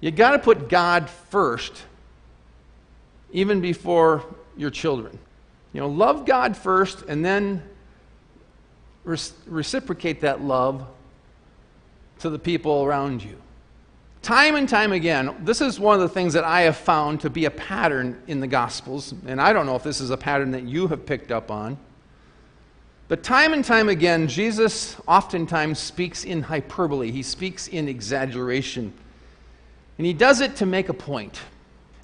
You 0.00 0.12
got 0.12 0.30
to 0.30 0.38
put 0.38 0.70
God 0.70 1.10
first, 1.10 1.82
even 3.32 3.60
before 3.60 4.24
your 4.56 4.70
children. 4.70 5.18
You 5.78 5.84
know, 5.84 5.90
love 5.90 6.26
God 6.26 6.56
first 6.56 7.02
and 7.02 7.24
then 7.24 7.62
reciprocate 9.04 10.22
that 10.22 10.42
love 10.42 10.84
to 12.18 12.30
the 12.30 12.38
people 12.40 12.82
around 12.82 13.22
you. 13.22 13.36
Time 14.20 14.56
and 14.56 14.68
time 14.68 14.90
again, 14.90 15.36
this 15.44 15.60
is 15.60 15.78
one 15.78 15.94
of 15.94 16.00
the 16.00 16.08
things 16.08 16.32
that 16.32 16.42
I 16.42 16.62
have 16.62 16.76
found 16.76 17.20
to 17.20 17.30
be 17.30 17.44
a 17.44 17.50
pattern 17.52 18.20
in 18.26 18.40
the 18.40 18.48
Gospels, 18.48 19.14
and 19.28 19.40
I 19.40 19.52
don't 19.52 19.66
know 19.66 19.76
if 19.76 19.84
this 19.84 20.00
is 20.00 20.10
a 20.10 20.16
pattern 20.16 20.50
that 20.50 20.64
you 20.64 20.88
have 20.88 21.06
picked 21.06 21.30
up 21.30 21.48
on. 21.48 21.78
But 23.06 23.22
time 23.22 23.52
and 23.52 23.64
time 23.64 23.88
again, 23.88 24.26
Jesus 24.26 24.96
oftentimes 25.06 25.78
speaks 25.78 26.24
in 26.24 26.42
hyperbole, 26.42 27.12
he 27.12 27.22
speaks 27.22 27.68
in 27.68 27.88
exaggeration. 27.88 28.92
And 29.96 30.04
he 30.04 30.12
does 30.12 30.40
it 30.40 30.56
to 30.56 30.66
make 30.66 30.88
a 30.88 30.94
point. 30.94 31.38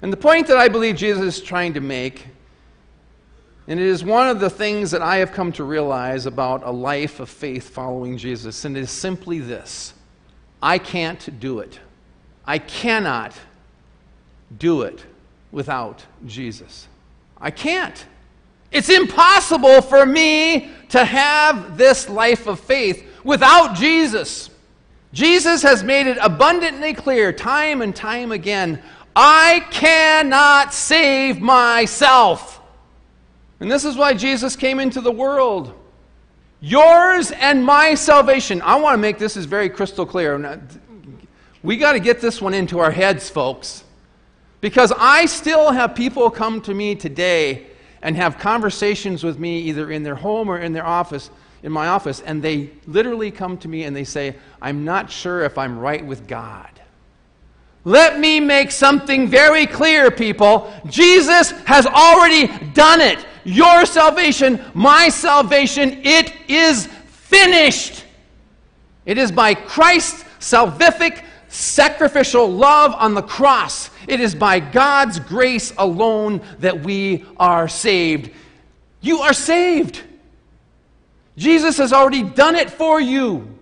And 0.01 0.13
the 0.13 0.17
point 0.17 0.47
that 0.47 0.55
I 0.55 0.69
believe 0.69 0.95
Jesus 0.95 1.39
is 1.39 1.43
trying 1.43 1.73
to 1.73 1.81
make 1.81 2.27
and 3.67 3.79
it 3.79 3.85
is 3.85 4.03
one 4.03 4.29
of 4.29 4.39
the 4.39 4.49
things 4.49 4.91
that 4.91 5.01
I 5.01 5.17
have 5.17 5.31
come 5.31 5.51
to 5.53 5.63
realize 5.63 6.25
about 6.25 6.63
a 6.63 6.71
life 6.71 7.19
of 7.19 7.29
faith 7.29 7.69
following 7.69 8.17
Jesus, 8.17 8.65
and 8.65 8.77
it 8.77 8.81
is 8.81 8.91
simply 8.91 9.39
this 9.39 9.93
I 10.61 10.77
can't 10.77 11.39
do 11.39 11.59
it. 11.59 11.79
I 12.45 12.59
cannot 12.59 13.33
do 14.57 14.83
it 14.83 15.03
without 15.51 16.05
Jesus. 16.25 16.87
I 17.39 17.51
can't. 17.51 18.05
It's 18.71 18.89
impossible 18.89 19.81
for 19.81 20.05
me 20.05 20.69
to 20.89 21.03
have 21.03 21.77
this 21.77 22.09
life 22.09 22.47
of 22.47 22.59
faith 22.59 23.05
without 23.23 23.75
Jesus. 23.75 24.49
Jesus 25.13 25.63
has 25.63 25.83
made 25.83 26.07
it 26.07 26.17
abundantly 26.21 26.93
clear, 26.93 27.31
time 27.31 27.81
and 27.81 27.95
time 27.95 28.31
again 28.31 28.81
I 29.15 29.65
cannot 29.71 30.73
save 30.73 31.39
myself. 31.39 32.59
And 33.59 33.71
this 33.71 33.85
is 33.85 33.95
why 33.95 34.13
Jesus 34.13 34.55
came 34.55 34.79
into 34.79 35.01
the 35.01 35.11
world. 35.11 35.73
Yours 36.59 37.31
and 37.31 37.63
my 37.63 37.95
salvation. 37.95 38.61
I 38.61 38.75
want 38.75 38.95
to 38.95 38.97
make 38.97 39.17
this 39.17 39.37
is 39.37 39.45
very 39.45 39.69
crystal 39.69 40.05
clear. 40.05 40.59
We 41.63 41.77
got 41.77 41.93
to 41.93 41.99
get 41.99 42.21
this 42.21 42.41
one 42.41 42.53
into 42.53 42.79
our 42.79 42.91
heads, 42.91 43.29
folks. 43.29 43.83
Because 44.61 44.91
I 44.97 45.25
still 45.25 45.71
have 45.71 45.95
people 45.95 46.29
come 46.31 46.61
to 46.61 46.73
me 46.73 46.95
today 46.95 47.67
and 48.01 48.15
have 48.15 48.37
conversations 48.37 49.23
with 49.23 49.39
me 49.39 49.59
either 49.61 49.91
in 49.91 50.03
their 50.03 50.15
home 50.15 50.49
or 50.49 50.59
in 50.59 50.73
their 50.73 50.85
office, 50.85 51.29
in 51.63 51.71
my 51.71 51.87
office, 51.87 52.21
and 52.21 52.41
they 52.41 52.71
literally 52.87 53.31
come 53.31 53.57
to 53.59 53.67
me 53.67 53.83
and 53.83 53.95
they 53.95 54.03
say, 54.03 54.35
I'm 54.61 54.85
not 54.85 55.11
sure 55.11 55.43
if 55.43 55.57
I'm 55.57 55.79
right 55.79 56.05
with 56.05 56.27
God. 56.27 56.69
Let 57.83 58.19
me 58.19 58.39
make 58.39 58.71
something 58.71 59.27
very 59.27 59.67
clear, 59.67 60.09
people. 60.09 60.73
Jesus 60.87 61.51
has 61.65 61.85
already 61.85 62.47
done 62.73 63.01
it. 63.01 63.23
Your 63.45 63.85
salvation, 63.85 64.59
my 64.73 65.07
salvation, 65.09 66.01
it 66.03 66.33
is 66.49 66.87
finished. 66.87 68.03
It 69.05 69.17
is 69.17 69.31
by 69.31 69.53
Christ's 69.53 70.23
salvific, 70.39 71.23
sacrificial 71.47 72.51
love 72.51 72.93
on 72.95 73.13
the 73.13 73.21
cross. 73.21 73.91
It 74.07 74.19
is 74.19 74.35
by 74.35 74.59
God's 74.59 75.19
grace 75.19 75.73
alone 75.77 76.41
that 76.59 76.81
we 76.81 77.23
are 77.37 77.67
saved. 77.67 78.31
You 79.01 79.19
are 79.19 79.33
saved. 79.33 80.01
Jesus 81.37 81.77
has 81.77 81.93
already 81.93 82.23
done 82.23 82.55
it 82.55 82.71
for 82.71 82.99
you. 82.99 83.55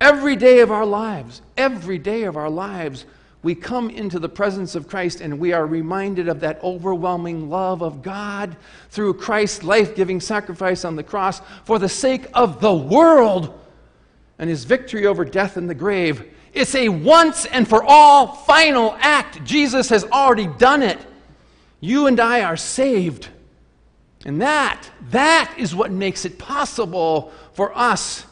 Every 0.00 0.36
day 0.36 0.60
of 0.60 0.70
our 0.70 0.86
lives, 0.86 1.42
every 1.58 1.98
day 1.98 2.22
of 2.22 2.36
our 2.38 2.48
lives, 2.48 3.04
we 3.42 3.54
come 3.54 3.88
into 3.88 4.18
the 4.18 4.28
presence 4.28 4.74
of 4.74 4.86
Christ 4.86 5.22
and 5.22 5.38
we 5.38 5.52
are 5.52 5.64
reminded 5.64 6.28
of 6.28 6.40
that 6.40 6.62
overwhelming 6.62 7.48
love 7.48 7.82
of 7.82 8.02
God 8.02 8.56
through 8.90 9.14
Christ's 9.14 9.64
life 9.64 9.94
giving 9.94 10.20
sacrifice 10.20 10.84
on 10.84 10.96
the 10.96 11.02
cross 11.02 11.40
for 11.64 11.78
the 11.78 11.88
sake 11.88 12.26
of 12.34 12.60
the 12.60 12.74
world 12.74 13.58
and 14.38 14.50
his 14.50 14.64
victory 14.64 15.06
over 15.06 15.24
death 15.24 15.56
and 15.56 15.70
the 15.70 15.74
grave. 15.74 16.34
It's 16.52 16.74
a 16.74 16.90
once 16.90 17.46
and 17.46 17.66
for 17.66 17.82
all 17.82 18.26
final 18.26 18.94
act. 18.98 19.42
Jesus 19.44 19.88
has 19.88 20.04
already 20.04 20.48
done 20.58 20.82
it. 20.82 20.98
You 21.80 22.08
and 22.08 22.20
I 22.20 22.42
are 22.42 22.58
saved. 22.58 23.28
And 24.26 24.42
that, 24.42 24.86
that 25.10 25.54
is 25.56 25.74
what 25.74 25.90
makes 25.90 26.26
it 26.26 26.38
possible 26.38 27.32
for 27.54 27.76
us 27.76 28.26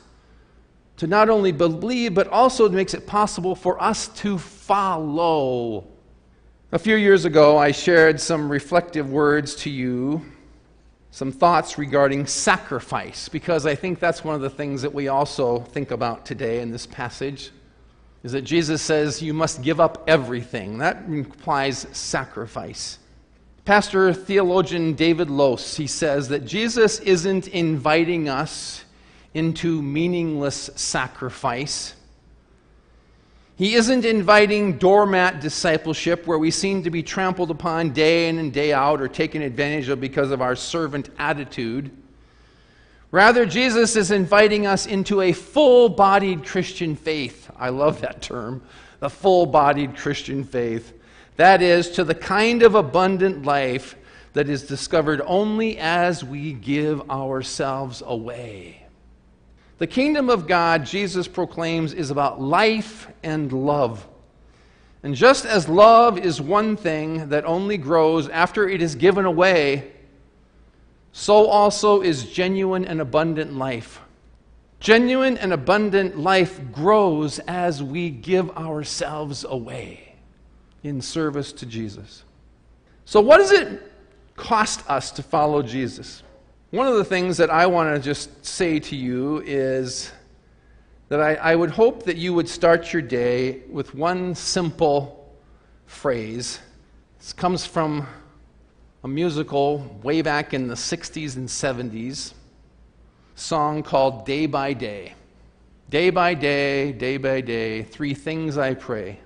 to 0.98 1.06
not 1.06 1.30
only 1.30 1.52
believe, 1.52 2.14
but 2.14 2.28
also 2.28 2.68
makes 2.68 2.92
it 2.92 3.06
possible 3.06 3.54
for 3.54 3.80
us 3.82 4.08
to 4.08 4.36
follow. 4.36 5.86
A 6.72 6.78
few 6.78 6.96
years 6.96 7.24
ago, 7.24 7.56
I 7.56 7.70
shared 7.70 8.20
some 8.20 8.50
reflective 8.50 9.10
words 9.10 9.54
to 9.56 9.70
you, 9.70 10.22
some 11.12 11.32
thoughts 11.32 11.78
regarding 11.78 12.26
sacrifice, 12.26 13.28
because 13.28 13.64
I 13.64 13.74
think 13.74 14.00
that's 14.00 14.24
one 14.24 14.34
of 14.34 14.40
the 14.40 14.50
things 14.50 14.82
that 14.82 14.92
we 14.92 15.08
also 15.08 15.60
think 15.60 15.92
about 15.92 16.26
today 16.26 16.60
in 16.60 16.70
this 16.70 16.86
passage. 16.86 17.52
Is 18.24 18.32
that 18.32 18.42
Jesus 18.42 18.82
says 18.82 19.22
you 19.22 19.32
must 19.32 19.62
give 19.62 19.78
up 19.78 20.02
everything. 20.08 20.78
That 20.78 21.04
implies 21.06 21.86
sacrifice. 21.92 22.98
Pastor 23.64 24.12
theologian 24.12 24.94
David 24.94 25.30
Lose, 25.30 25.76
he 25.76 25.86
says 25.86 26.28
that 26.28 26.44
Jesus 26.44 26.98
isn't 27.00 27.46
inviting 27.46 28.28
us 28.28 28.84
into 29.34 29.82
meaningless 29.82 30.70
sacrifice. 30.74 31.94
He 33.56 33.74
isn't 33.74 34.04
inviting 34.04 34.78
doormat 34.78 35.40
discipleship 35.40 36.26
where 36.28 36.38
we 36.38 36.52
seem 36.52 36.84
to 36.84 36.90
be 36.90 37.02
trampled 37.02 37.50
upon 37.50 37.92
day 37.92 38.28
in 38.28 38.38
and 38.38 38.52
day 38.52 38.72
out 38.72 39.00
or 39.00 39.08
taken 39.08 39.42
advantage 39.42 39.88
of 39.88 40.00
because 40.00 40.30
of 40.30 40.40
our 40.40 40.54
servant 40.54 41.10
attitude. 41.18 41.90
Rather, 43.10 43.46
Jesus 43.46 43.96
is 43.96 44.10
inviting 44.10 44.66
us 44.66 44.86
into 44.86 45.22
a 45.22 45.32
full 45.32 45.88
bodied 45.88 46.44
Christian 46.44 46.94
faith. 46.94 47.50
I 47.56 47.70
love 47.70 48.00
that 48.02 48.22
term, 48.22 48.62
the 49.00 49.10
full 49.10 49.46
bodied 49.46 49.96
Christian 49.96 50.44
faith. 50.44 50.92
That 51.36 51.62
is, 51.62 51.90
to 51.90 52.04
the 52.04 52.14
kind 52.14 52.62
of 52.62 52.74
abundant 52.74 53.44
life 53.44 53.96
that 54.34 54.48
is 54.48 54.62
discovered 54.64 55.20
only 55.24 55.78
as 55.78 56.22
we 56.22 56.52
give 56.52 57.10
ourselves 57.10 58.02
away. 58.06 58.87
The 59.78 59.86
kingdom 59.86 60.28
of 60.28 60.46
God, 60.46 60.84
Jesus 60.84 61.28
proclaims, 61.28 61.94
is 61.94 62.10
about 62.10 62.40
life 62.40 63.08
and 63.22 63.52
love. 63.52 64.06
And 65.04 65.14
just 65.14 65.46
as 65.46 65.68
love 65.68 66.18
is 66.18 66.40
one 66.40 66.76
thing 66.76 67.28
that 67.28 67.44
only 67.44 67.78
grows 67.78 68.28
after 68.28 68.68
it 68.68 68.82
is 68.82 68.96
given 68.96 69.24
away, 69.24 69.92
so 71.12 71.46
also 71.46 72.02
is 72.02 72.24
genuine 72.24 72.84
and 72.84 73.00
abundant 73.00 73.54
life. 73.54 74.00
Genuine 74.80 75.38
and 75.38 75.52
abundant 75.52 76.18
life 76.18 76.60
grows 76.72 77.38
as 77.40 77.82
we 77.82 78.10
give 78.10 78.50
ourselves 78.50 79.44
away 79.44 80.14
in 80.82 81.00
service 81.00 81.52
to 81.52 81.66
Jesus. 81.66 82.24
So, 83.04 83.20
what 83.20 83.38
does 83.38 83.52
it 83.52 83.92
cost 84.36 84.88
us 84.88 85.10
to 85.12 85.22
follow 85.22 85.62
Jesus? 85.62 86.22
One 86.70 86.86
of 86.86 86.96
the 86.96 87.04
things 87.04 87.38
that 87.38 87.48
I 87.48 87.64
want 87.66 87.96
to 87.96 88.02
just 88.02 88.44
say 88.44 88.78
to 88.78 88.94
you 88.94 89.42
is 89.46 90.12
that 91.08 91.18
I, 91.18 91.34
I, 91.36 91.56
would 91.56 91.70
hope 91.70 92.02
that 92.02 92.18
you 92.18 92.34
would 92.34 92.46
start 92.46 92.92
your 92.92 93.00
day 93.00 93.60
with 93.70 93.94
one 93.94 94.34
simple 94.34 95.34
phrase. 95.86 96.58
This 97.18 97.32
comes 97.32 97.64
from 97.64 98.06
a 99.02 99.08
musical 99.08 99.98
way 100.02 100.20
back 100.20 100.52
in 100.52 100.68
the 100.68 100.74
60s 100.74 101.36
and 101.36 101.48
70s, 101.48 102.34
song 103.34 103.82
called 103.82 104.26
Day 104.26 104.44
by 104.44 104.74
Day. 104.74 105.14
Day 105.88 106.10
by 106.10 106.34
day, 106.34 106.92
day 106.92 107.16
by 107.16 107.40
day, 107.40 107.82
three 107.82 108.12
things 108.12 108.58
I 108.58 108.74
pray 108.74 109.20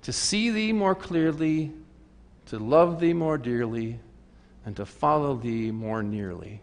to 0.00 0.12
see 0.12 0.50
thee 0.50 0.72
more 0.72 0.94
clearly, 0.94 1.72
to 2.46 2.58
love 2.58 3.00
thee 3.00 3.12
more 3.12 3.36
dearly, 3.36 3.98
and 4.66 4.76
to 4.76 4.84
follow 4.84 5.36
thee 5.36 5.70
more 5.70 6.02
nearly. 6.02 6.60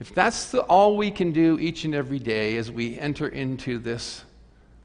If 0.00 0.14
that's 0.14 0.50
the, 0.50 0.60
all 0.62 0.96
we 0.96 1.10
can 1.10 1.32
do 1.32 1.58
each 1.58 1.84
and 1.84 1.94
every 1.94 2.18
day 2.18 2.56
as 2.58 2.70
we 2.70 2.98
enter 2.98 3.28
into 3.28 3.78
this 3.78 4.24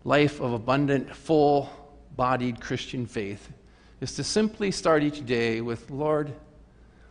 life 0.06 0.40
of 0.40 0.54
abundant, 0.54 1.14
full 1.14 1.70
bodied 2.16 2.62
Christian 2.62 3.06
faith, 3.06 3.50
is 4.00 4.16
to 4.16 4.24
simply 4.24 4.72
start 4.72 5.04
each 5.04 5.26
day 5.26 5.60
with, 5.60 5.90
Lord, 5.90 6.32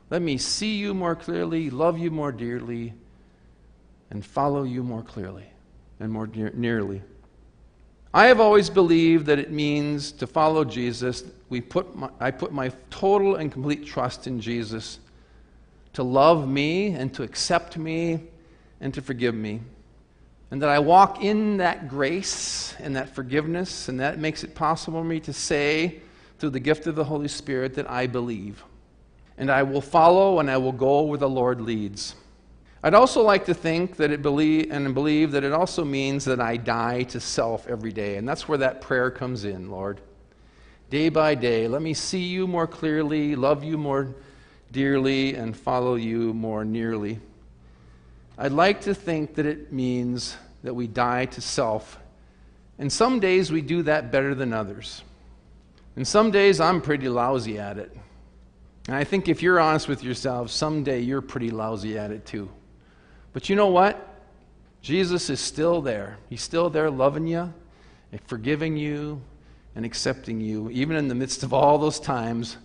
let 0.08 0.22
me 0.22 0.38
see 0.38 0.76
you 0.76 0.94
more 0.94 1.14
clearly, 1.14 1.68
love 1.68 1.98
you 1.98 2.10
more 2.10 2.32
dearly, 2.32 2.94
and 4.10 4.24
follow 4.24 4.62
you 4.62 4.82
more 4.82 5.02
clearly 5.02 5.46
and 5.98 6.10
more 6.10 6.26
near, 6.28 6.50
nearly. 6.54 7.02
I 8.14 8.26
have 8.26 8.40
always 8.40 8.70
believed 8.70 9.26
that 9.26 9.38
it 9.38 9.50
means 9.52 10.10
to 10.12 10.26
follow 10.26 10.64
Jesus, 10.64 11.24
we 11.48 11.60
put 11.60 11.94
my, 11.94 12.08
I 12.18 12.30
put 12.30 12.52
my 12.52 12.72
total 12.88 13.36
and 13.36 13.52
complete 13.52 13.84
trust 13.84 14.26
in 14.26 14.40
Jesus 14.40 15.00
to 15.94 16.02
love 16.02 16.48
me 16.48 16.88
and 16.88 17.12
to 17.14 17.22
accept 17.22 17.76
me 17.76 18.24
and 18.80 18.94
to 18.94 19.02
forgive 19.02 19.34
me. 19.34 19.60
And 20.50 20.60
that 20.62 20.68
I 20.68 20.78
walk 20.78 21.22
in 21.22 21.58
that 21.58 21.88
grace 21.88 22.74
and 22.80 22.96
that 22.96 23.14
forgiveness, 23.14 23.88
and 23.88 24.00
that 24.00 24.18
makes 24.18 24.42
it 24.42 24.54
possible 24.54 25.00
for 25.00 25.04
me 25.04 25.20
to 25.20 25.32
say, 25.32 26.00
through 26.38 26.50
the 26.50 26.60
gift 26.60 26.86
of 26.86 26.96
the 26.96 27.04
Holy 27.04 27.28
Spirit, 27.28 27.74
that 27.74 27.88
I 27.88 28.06
believe. 28.06 28.64
And 29.38 29.50
I 29.50 29.62
will 29.62 29.80
follow 29.80 30.40
and 30.40 30.50
I 30.50 30.56
will 30.56 30.72
go 30.72 31.02
where 31.02 31.18
the 31.18 31.28
Lord 31.28 31.60
leads. 31.60 32.14
I'd 32.82 32.94
also 32.94 33.22
like 33.22 33.44
to 33.44 33.54
think 33.54 33.96
that 33.96 34.10
it 34.10 34.22
believe 34.22 34.70
and 34.70 34.94
believe 34.94 35.32
that 35.32 35.44
it 35.44 35.52
also 35.52 35.84
means 35.84 36.24
that 36.24 36.40
I 36.40 36.56
die 36.56 37.02
to 37.04 37.20
self 37.20 37.66
every 37.66 37.92
day. 37.92 38.16
And 38.16 38.26
that's 38.26 38.48
where 38.48 38.58
that 38.58 38.80
prayer 38.80 39.10
comes 39.10 39.44
in, 39.44 39.70
Lord. 39.70 40.00
Day 40.88 41.10
by 41.10 41.34
day, 41.34 41.68
let 41.68 41.82
me 41.82 41.92
see 41.94 42.22
you 42.22 42.46
more 42.46 42.66
clearly, 42.66 43.36
love 43.36 43.62
you 43.62 43.76
more 43.76 44.14
dearly 44.72 45.34
and 45.34 45.56
follow 45.56 45.94
you 45.94 46.32
more 46.32 46.64
nearly. 46.64 47.20
I'd 48.38 48.52
like 48.52 48.82
to 48.82 48.94
think 48.94 49.34
that 49.34 49.46
it 49.46 49.72
means 49.72 50.36
that 50.62 50.74
we 50.74 50.86
die 50.86 51.26
to 51.26 51.40
self. 51.40 51.98
And 52.78 52.92
some 52.92 53.20
days 53.20 53.52
we 53.52 53.60
do 53.60 53.82
that 53.82 54.10
better 54.10 54.34
than 54.34 54.52
others. 54.52 55.02
And 55.96 56.06
some 56.06 56.30
days 56.30 56.60
I'm 56.60 56.80
pretty 56.80 57.08
lousy 57.08 57.58
at 57.58 57.78
it. 57.78 57.94
And 58.86 58.96
I 58.96 59.04
think 59.04 59.28
if 59.28 59.42
you're 59.42 59.60
honest 59.60 59.88
with 59.88 60.02
yourself, 60.02 60.50
someday 60.50 61.00
you're 61.00 61.20
pretty 61.20 61.50
lousy 61.50 61.98
at 61.98 62.10
it 62.10 62.24
too. 62.24 62.50
But 63.32 63.48
you 63.48 63.56
know 63.56 63.68
what? 63.68 64.06
Jesus 64.82 65.28
is 65.28 65.40
still 65.40 65.82
there. 65.82 66.16
He's 66.30 66.42
still 66.42 66.70
there 66.70 66.90
loving 66.90 67.26
you, 67.26 67.52
and 68.12 68.20
forgiving 68.26 68.76
you, 68.76 69.20
and 69.76 69.84
accepting 69.84 70.40
you, 70.40 70.70
even 70.70 70.96
in 70.96 71.08
the 71.08 71.14
midst 71.14 71.42
of 71.42 71.52
all 71.52 71.78
those 71.78 72.00
times 72.00 72.56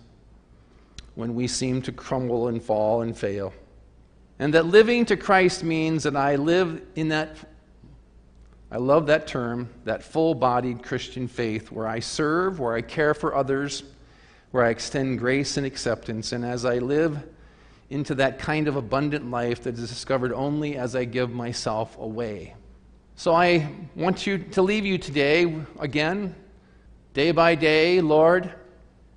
when 1.16 1.34
we 1.34 1.48
seem 1.48 1.82
to 1.82 1.90
crumble 1.90 2.46
and 2.46 2.62
fall 2.62 3.02
and 3.02 3.16
fail. 3.16 3.52
And 4.38 4.54
that 4.54 4.66
living 4.66 5.06
to 5.06 5.16
Christ 5.16 5.64
means 5.64 6.04
that 6.04 6.14
I 6.14 6.36
live 6.36 6.82
in 6.94 7.08
that, 7.08 7.36
I 8.70 8.76
love 8.76 9.06
that 9.06 9.26
term, 9.26 9.70
that 9.84 10.02
full 10.04 10.34
bodied 10.34 10.82
Christian 10.82 11.26
faith 11.26 11.72
where 11.72 11.88
I 11.88 12.00
serve, 12.00 12.60
where 12.60 12.74
I 12.74 12.82
care 12.82 13.14
for 13.14 13.34
others, 13.34 13.82
where 14.50 14.62
I 14.62 14.68
extend 14.68 15.18
grace 15.18 15.56
and 15.56 15.66
acceptance. 15.66 16.32
And 16.32 16.44
as 16.44 16.64
I 16.66 16.78
live 16.78 17.26
into 17.88 18.14
that 18.16 18.38
kind 18.38 18.68
of 18.68 18.76
abundant 18.76 19.30
life 19.30 19.62
that 19.62 19.78
is 19.78 19.88
discovered 19.88 20.32
only 20.32 20.76
as 20.76 20.94
I 20.94 21.04
give 21.04 21.30
myself 21.30 21.96
away. 21.98 22.54
So 23.14 23.32
I 23.32 23.70
want 23.94 24.26
you 24.26 24.36
to 24.38 24.60
leave 24.60 24.84
you 24.84 24.98
today 24.98 25.56
again, 25.78 26.34
day 27.14 27.30
by 27.30 27.54
day, 27.54 28.02
Lord. 28.02 28.52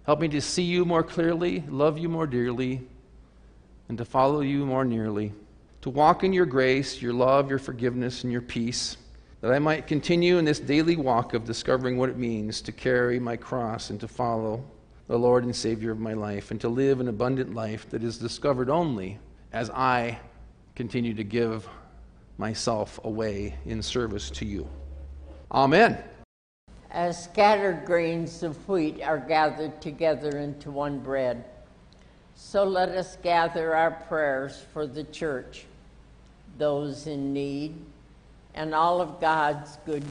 Help 0.10 0.22
me 0.22 0.28
to 0.28 0.42
see 0.42 0.64
you 0.64 0.86
more 0.86 1.04
clearly, 1.04 1.64
love 1.70 2.00
you 2.00 2.10
more 2.10 2.26
dearly, 2.26 2.82
and 3.90 3.98
to 4.00 4.04
follow 4.04 4.40
you 4.40 4.66
more 4.66 4.84
nearly, 4.84 5.32
to 5.82 5.92
walk 5.92 6.24
in 6.24 6.34
your 6.34 6.48
grace, 6.48 7.00
your 7.00 7.14
love, 7.14 7.48
your 7.48 7.60
forgiveness, 7.60 8.24
and 8.24 8.34
your 8.34 8.42
peace, 8.42 8.98
that 9.42 9.52
I 9.52 9.60
might 9.60 9.86
continue 9.86 10.40
in 10.40 10.46
this 10.46 10.60
daily 10.60 10.96
walk 10.96 11.36
of 11.36 11.46
discovering 11.46 11.96
what 11.96 12.10
it 12.10 12.18
means 12.18 12.60
to 12.62 12.72
carry 12.72 13.20
my 13.20 13.38
cross 13.38 13.92
and 13.92 14.00
to 14.00 14.08
follow 14.08 14.66
the 15.06 15.20
Lord 15.20 15.44
and 15.44 15.56
Savior 15.56 15.92
of 15.92 16.00
my 16.00 16.14
life, 16.14 16.50
and 16.50 16.60
to 16.62 16.70
live 16.70 17.00
an 17.00 17.08
abundant 17.08 17.54
life 17.54 17.88
that 17.92 18.04
is 18.04 18.18
discovered 18.18 18.72
only 18.72 19.20
as 19.54 19.70
I 19.70 20.18
continue 20.74 21.14
to 21.14 21.24
give 21.24 21.70
myself 22.40 23.00
away 23.04 23.54
in 23.68 23.84
service 23.84 24.32
to 24.32 24.46
you. 24.48 24.68
Amen. 25.52 26.04
As 26.92 27.24
scattered 27.24 27.86
grains 27.86 28.42
of 28.42 28.68
wheat 28.68 29.04
are 29.04 29.20
gathered 29.20 29.80
together 29.80 30.40
into 30.40 30.72
one 30.72 31.00
bread, 31.00 31.46
so 32.36 32.64
let 32.64 32.90
us 32.90 33.18
gather 33.22 33.76
our 33.76 33.92
prayers 33.92 34.64
for 34.74 34.88
the 34.88 35.04
church, 35.04 35.66
those 36.58 37.06
in 37.06 37.32
need, 37.32 37.76
and 38.56 38.74
all 38.74 39.02
of 39.02 39.22
God's 39.22 39.78
good 39.86 40.04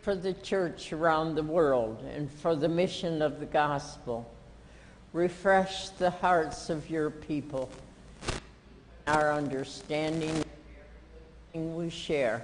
for 0.00 0.14
the 0.14 0.32
church 0.32 0.92
around 0.92 1.34
the 1.34 1.42
world, 1.42 2.02
and 2.14 2.30
for 2.30 2.54
the 2.54 2.68
mission 2.68 3.20
of 3.20 3.38
the 3.38 3.46
gospel. 3.46 4.30
Refresh 5.12 5.90
the 5.90 6.10
hearts 6.10 6.70
of 6.70 6.88
your 6.88 7.10
people, 7.10 7.68
our 9.06 9.32
understanding 9.32 10.42
we 11.52 11.90
share, 11.90 12.42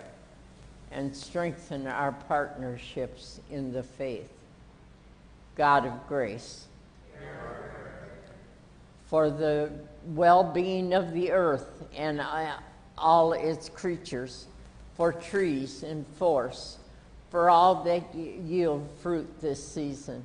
and 0.92 1.14
strengthen 1.14 1.87
our 1.87 2.12
partnerships 2.12 3.40
in 3.50 3.72
the 3.72 3.83
faith. 3.83 4.31
God 5.57 5.87
of 5.87 6.07
grace 6.09 6.66
for 9.12 9.28
the 9.28 9.70
well 10.14 10.42
being 10.42 10.94
of 10.94 11.12
the 11.12 11.33
earth 11.33 11.85
and 11.94 12.18
uh, 12.18 12.57
all 12.96 13.35
its 13.35 13.68
creatures, 13.68 14.46
for 14.96 15.12
trees 15.12 15.83
and 15.83 16.07
forests, 16.16 16.78
for 17.31 17.50
all 17.50 17.85
that 17.85 18.14
yield 18.14 18.88
fruit 19.02 19.28
this 19.38 19.62
season, 19.62 20.24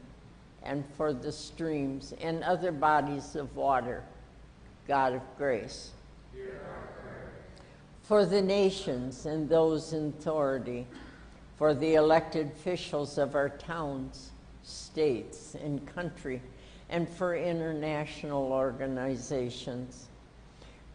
and 0.64 0.86
for 0.96 1.12
the 1.12 1.34
streams 1.34 2.14
and 2.22 2.42
other 2.46 2.72
bodies 2.72 3.36
of 3.36 3.54
water, 3.58 4.04
God 4.88 5.16
of 5.16 5.22
grace. 5.38 5.92
For 8.08 8.26
the 8.26 8.42
nations 8.42 9.26
and 9.26 9.50
those 9.50 9.92
in 9.92 10.14
authority, 10.18 10.88
for 11.58 11.74
the 11.74 11.96
elected 11.96 12.48
officials 12.48 13.18
of 13.18 13.36
our 13.36 13.50
towns, 13.50 14.32
states, 14.64 15.58
and 15.62 15.86
country 15.94 16.42
and 16.90 17.10
for 17.10 17.36
international 17.36 18.54
organizations. 18.54 20.08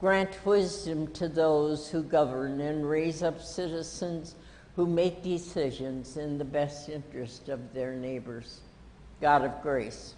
Grant 0.01 0.47
wisdom 0.47 1.07
to 1.09 1.29
those 1.29 1.87
who 1.91 2.03
govern 2.03 2.63
and 2.63 2.89
raise 2.89 3.23
up 3.23 3.43
citizens 3.43 4.35
who 4.75 4.87
make 4.87 5.23
decisions 5.23 6.17
in 6.17 6.39
the 6.39 6.47
best 6.47 6.89
interest 6.89 7.51
of 7.51 7.75
their 7.75 7.93
neighbors. 7.93 8.63
God 9.21 9.45
of 9.45 9.61
grace. 9.61 10.15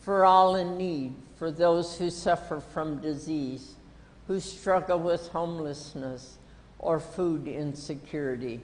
For 0.00 0.24
all 0.24 0.56
in 0.56 0.78
need, 0.78 1.14
for 1.36 1.50
those 1.50 1.98
who 1.98 2.08
suffer 2.08 2.58
from 2.58 3.02
disease, 3.02 3.74
who 4.28 4.38
struggle 4.38 4.98
with 4.98 5.26
homelessness 5.28 6.36
or 6.78 7.00
food 7.00 7.48
insecurity, 7.48 8.60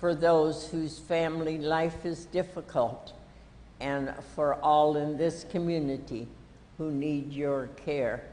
for 0.00 0.14
those 0.14 0.66
whose 0.68 0.98
family 0.98 1.58
life 1.58 2.04
is 2.04 2.24
difficult 2.24 3.12
and 3.80 4.12
for 4.34 4.54
all 4.54 4.96
in 4.96 5.16
this 5.16 5.44
community 5.50 6.26
who 6.78 6.90
need 6.90 7.32
your 7.32 7.68
care. 7.84 8.24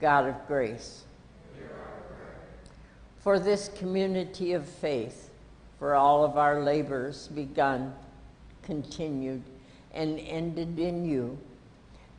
God 0.00 0.26
of 0.26 0.46
grace. 0.46 1.04
For 3.20 3.38
this 3.38 3.70
community 3.76 4.52
of 4.52 4.66
faith, 4.66 5.30
for 5.78 5.94
all 5.94 6.24
of 6.24 6.36
our 6.36 6.62
labors 6.62 7.28
begun, 7.28 7.94
continued, 8.62 9.42
and 9.92 10.18
ended 10.20 10.78
in 10.78 11.04
you, 11.04 11.38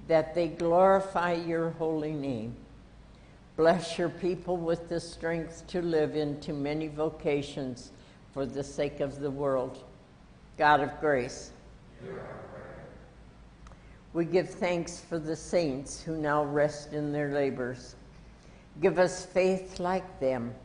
that 0.08 0.34
they 0.36 0.48
glorify 0.48 1.34
your 1.34 1.72
holy 1.72 2.14
name. 2.14 2.56
Bless 3.60 3.98
your 3.98 4.08
people 4.08 4.56
with 4.56 4.88
the 4.88 5.02
strength 5.02 5.68
to 5.68 5.82
live 5.82 6.16
into 6.16 6.54
many 6.54 6.88
vocations 6.88 7.92
for 8.34 8.46
the 8.46 8.64
sake 8.64 9.02
of 9.02 9.20
the 9.20 9.30
world. 9.30 9.84
God 10.58 10.80
of 10.80 10.98
grace. 11.02 11.52
We 14.14 14.24
give 14.24 14.50
thanks 14.50 15.02
for 15.02 15.20
the 15.20 15.36
saints 15.36 16.02
who 16.02 16.16
now 16.16 16.46
rest 16.46 16.94
in 16.94 17.12
their 17.12 17.34
labors. 17.34 17.98
Give 18.80 18.98
us 18.98 19.26
faith 19.26 19.78
like 19.78 20.22
them 20.22 20.56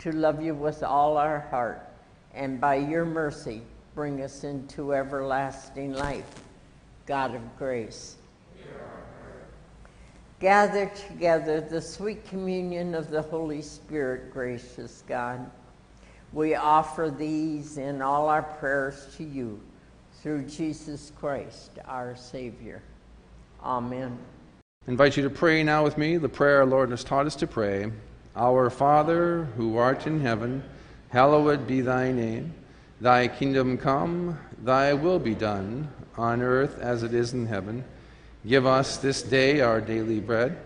to 0.00 0.10
love 0.10 0.42
you 0.42 0.56
with 0.56 0.82
all 0.82 1.16
our 1.18 1.46
heart, 1.52 1.88
and 2.34 2.60
by 2.60 2.74
your 2.74 3.04
mercy, 3.04 3.62
bring 3.94 4.20
us 4.20 4.42
into 4.42 4.94
everlasting 4.94 5.92
life. 5.92 6.42
God 7.06 7.36
of 7.36 7.56
grace. 7.56 8.16
Gather 10.42 10.90
together 11.08 11.60
the 11.60 11.80
sweet 11.80 12.26
communion 12.26 12.96
of 12.96 13.10
the 13.10 13.22
Holy 13.22 13.62
Spirit, 13.62 14.32
gracious 14.32 15.04
God. 15.06 15.48
We 16.32 16.56
offer 16.56 17.14
these 17.16 17.78
in 17.78 18.02
all 18.02 18.28
our 18.28 18.42
prayers 18.42 19.06
to 19.18 19.22
you 19.22 19.60
through 20.20 20.46
Jesus 20.46 21.12
Christ, 21.20 21.70
our 21.84 22.16
Savior. 22.16 22.82
Amen. 23.62 24.18
I 24.88 24.90
invite 24.90 25.16
you 25.16 25.22
to 25.22 25.30
pray 25.30 25.62
now 25.62 25.84
with 25.84 25.96
me 25.96 26.16
the 26.16 26.28
prayer 26.28 26.58
our 26.58 26.66
Lord 26.66 26.90
has 26.90 27.04
taught 27.04 27.26
us 27.26 27.36
to 27.36 27.46
pray. 27.46 27.92
Our 28.34 28.68
Father, 28.68 29.44
who 29.56 29.76
art 29.76 30.08
in 30.08 30.18
heaven, 30.18 30.64
hallowed 31.10 31.68
be 31.68 31.82
thy 31.82 32.10
name. 32.10 32.52
Thy 33.00 33.28
kingdom 33.28 33.78
come, 33.78 34.40
thy 34.64 34.92
will 34.92 35.20
be 35.20 35.36
done, 35.36 35.88
on 36.16 36.42
earth 36.42 36.80
as 36.80 37.04
it 37.04 37.14
is 37.14 37.32
in 37.32 37.46
heaven. 37.46 37.84
Give 38.46 38.66
us 38.66 38.96
this 38.96 39.22
day 39.22 39.60
our 39.60 39.80
daily 39.80 40.20
bread, 40.20 40.58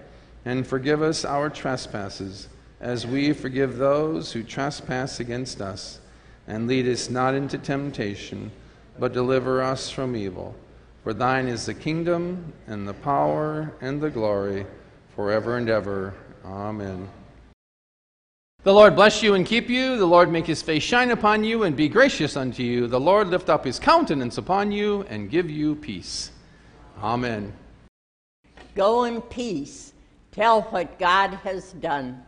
and 0.45 0.67
forgive 0.67 1.03
us 1.03 1.25
our 1.25 1.51
trespasses, 1.51 2.49
as 2.81 3.07
we 3.07 3.33
forgive 3.33 3.77
those 3.77 4.33
who 4.33 4.43
trespass 4.43 5.21
against 5.21 5.61
us. 5.61 6.01
And 6.47 6.69
lead 6.69 6.87
us 6.87 7.11
not 7.11 7.35
into 7.35 7.59
temptation 7.59 8.51
but 8.99 9.13
deliver 9.13 9.63
us 9.63 9.91
from 9.91 10.17
evil. 10.17 10.55
For 11.03 11.15
thine 11.15 11.49
is 11.49 11.67
the 11.67 11.75
kingdom, 11.75 12.53
and 12.67 12.87
the 12.87 12.95
power, 12.95 13.73
and 13.81 14.01
the 14.01 14.11
glory, 14.11 14.67
forever 15.15 15.57
and 15.57 15.69
ever. 15.69 16.15
Amen. 16.45 17.09
The 18.65 18.73
Lord 18.73 18.97
bless 18.97 19.23
you 19.23 19.35
and 19.35 19.47
keep 19.47 19.69
you. 19.69 19.97
The 19.97 20.07
Lord 20.07 20.31
make 20.31 20.47
his 20.47 20.63
face 20.63 20.83
shine 20.83 21.13
upon 21.13 21.45
you 21.45 21.63
and 21.63 21.77
be 21.77 21.89
gracious 21.89 22.37
unto 22.37 22.65
you. 22.65 22.89
The 22.89 22.99
Lord 22.99 23.29
lift 23.29 23.49
up 23.49 23.65
his 23.65 23.79
countenance 23.79 24.39
upon 24.39 24.73
you 24.73 25.03
and 25.09 25.31
give 25.31 25.49
you 25.49 25.77
peace. 25.77 26.33
Amen. 27.01 27.53
Go 28.77 29.05
in 29.05 29.23
peace. 29.23 29.95
Tell 30.31 30.63
what 30.63 30.99
God 30.99 31.31
has 31.43 31.73
done. 31.73 32.23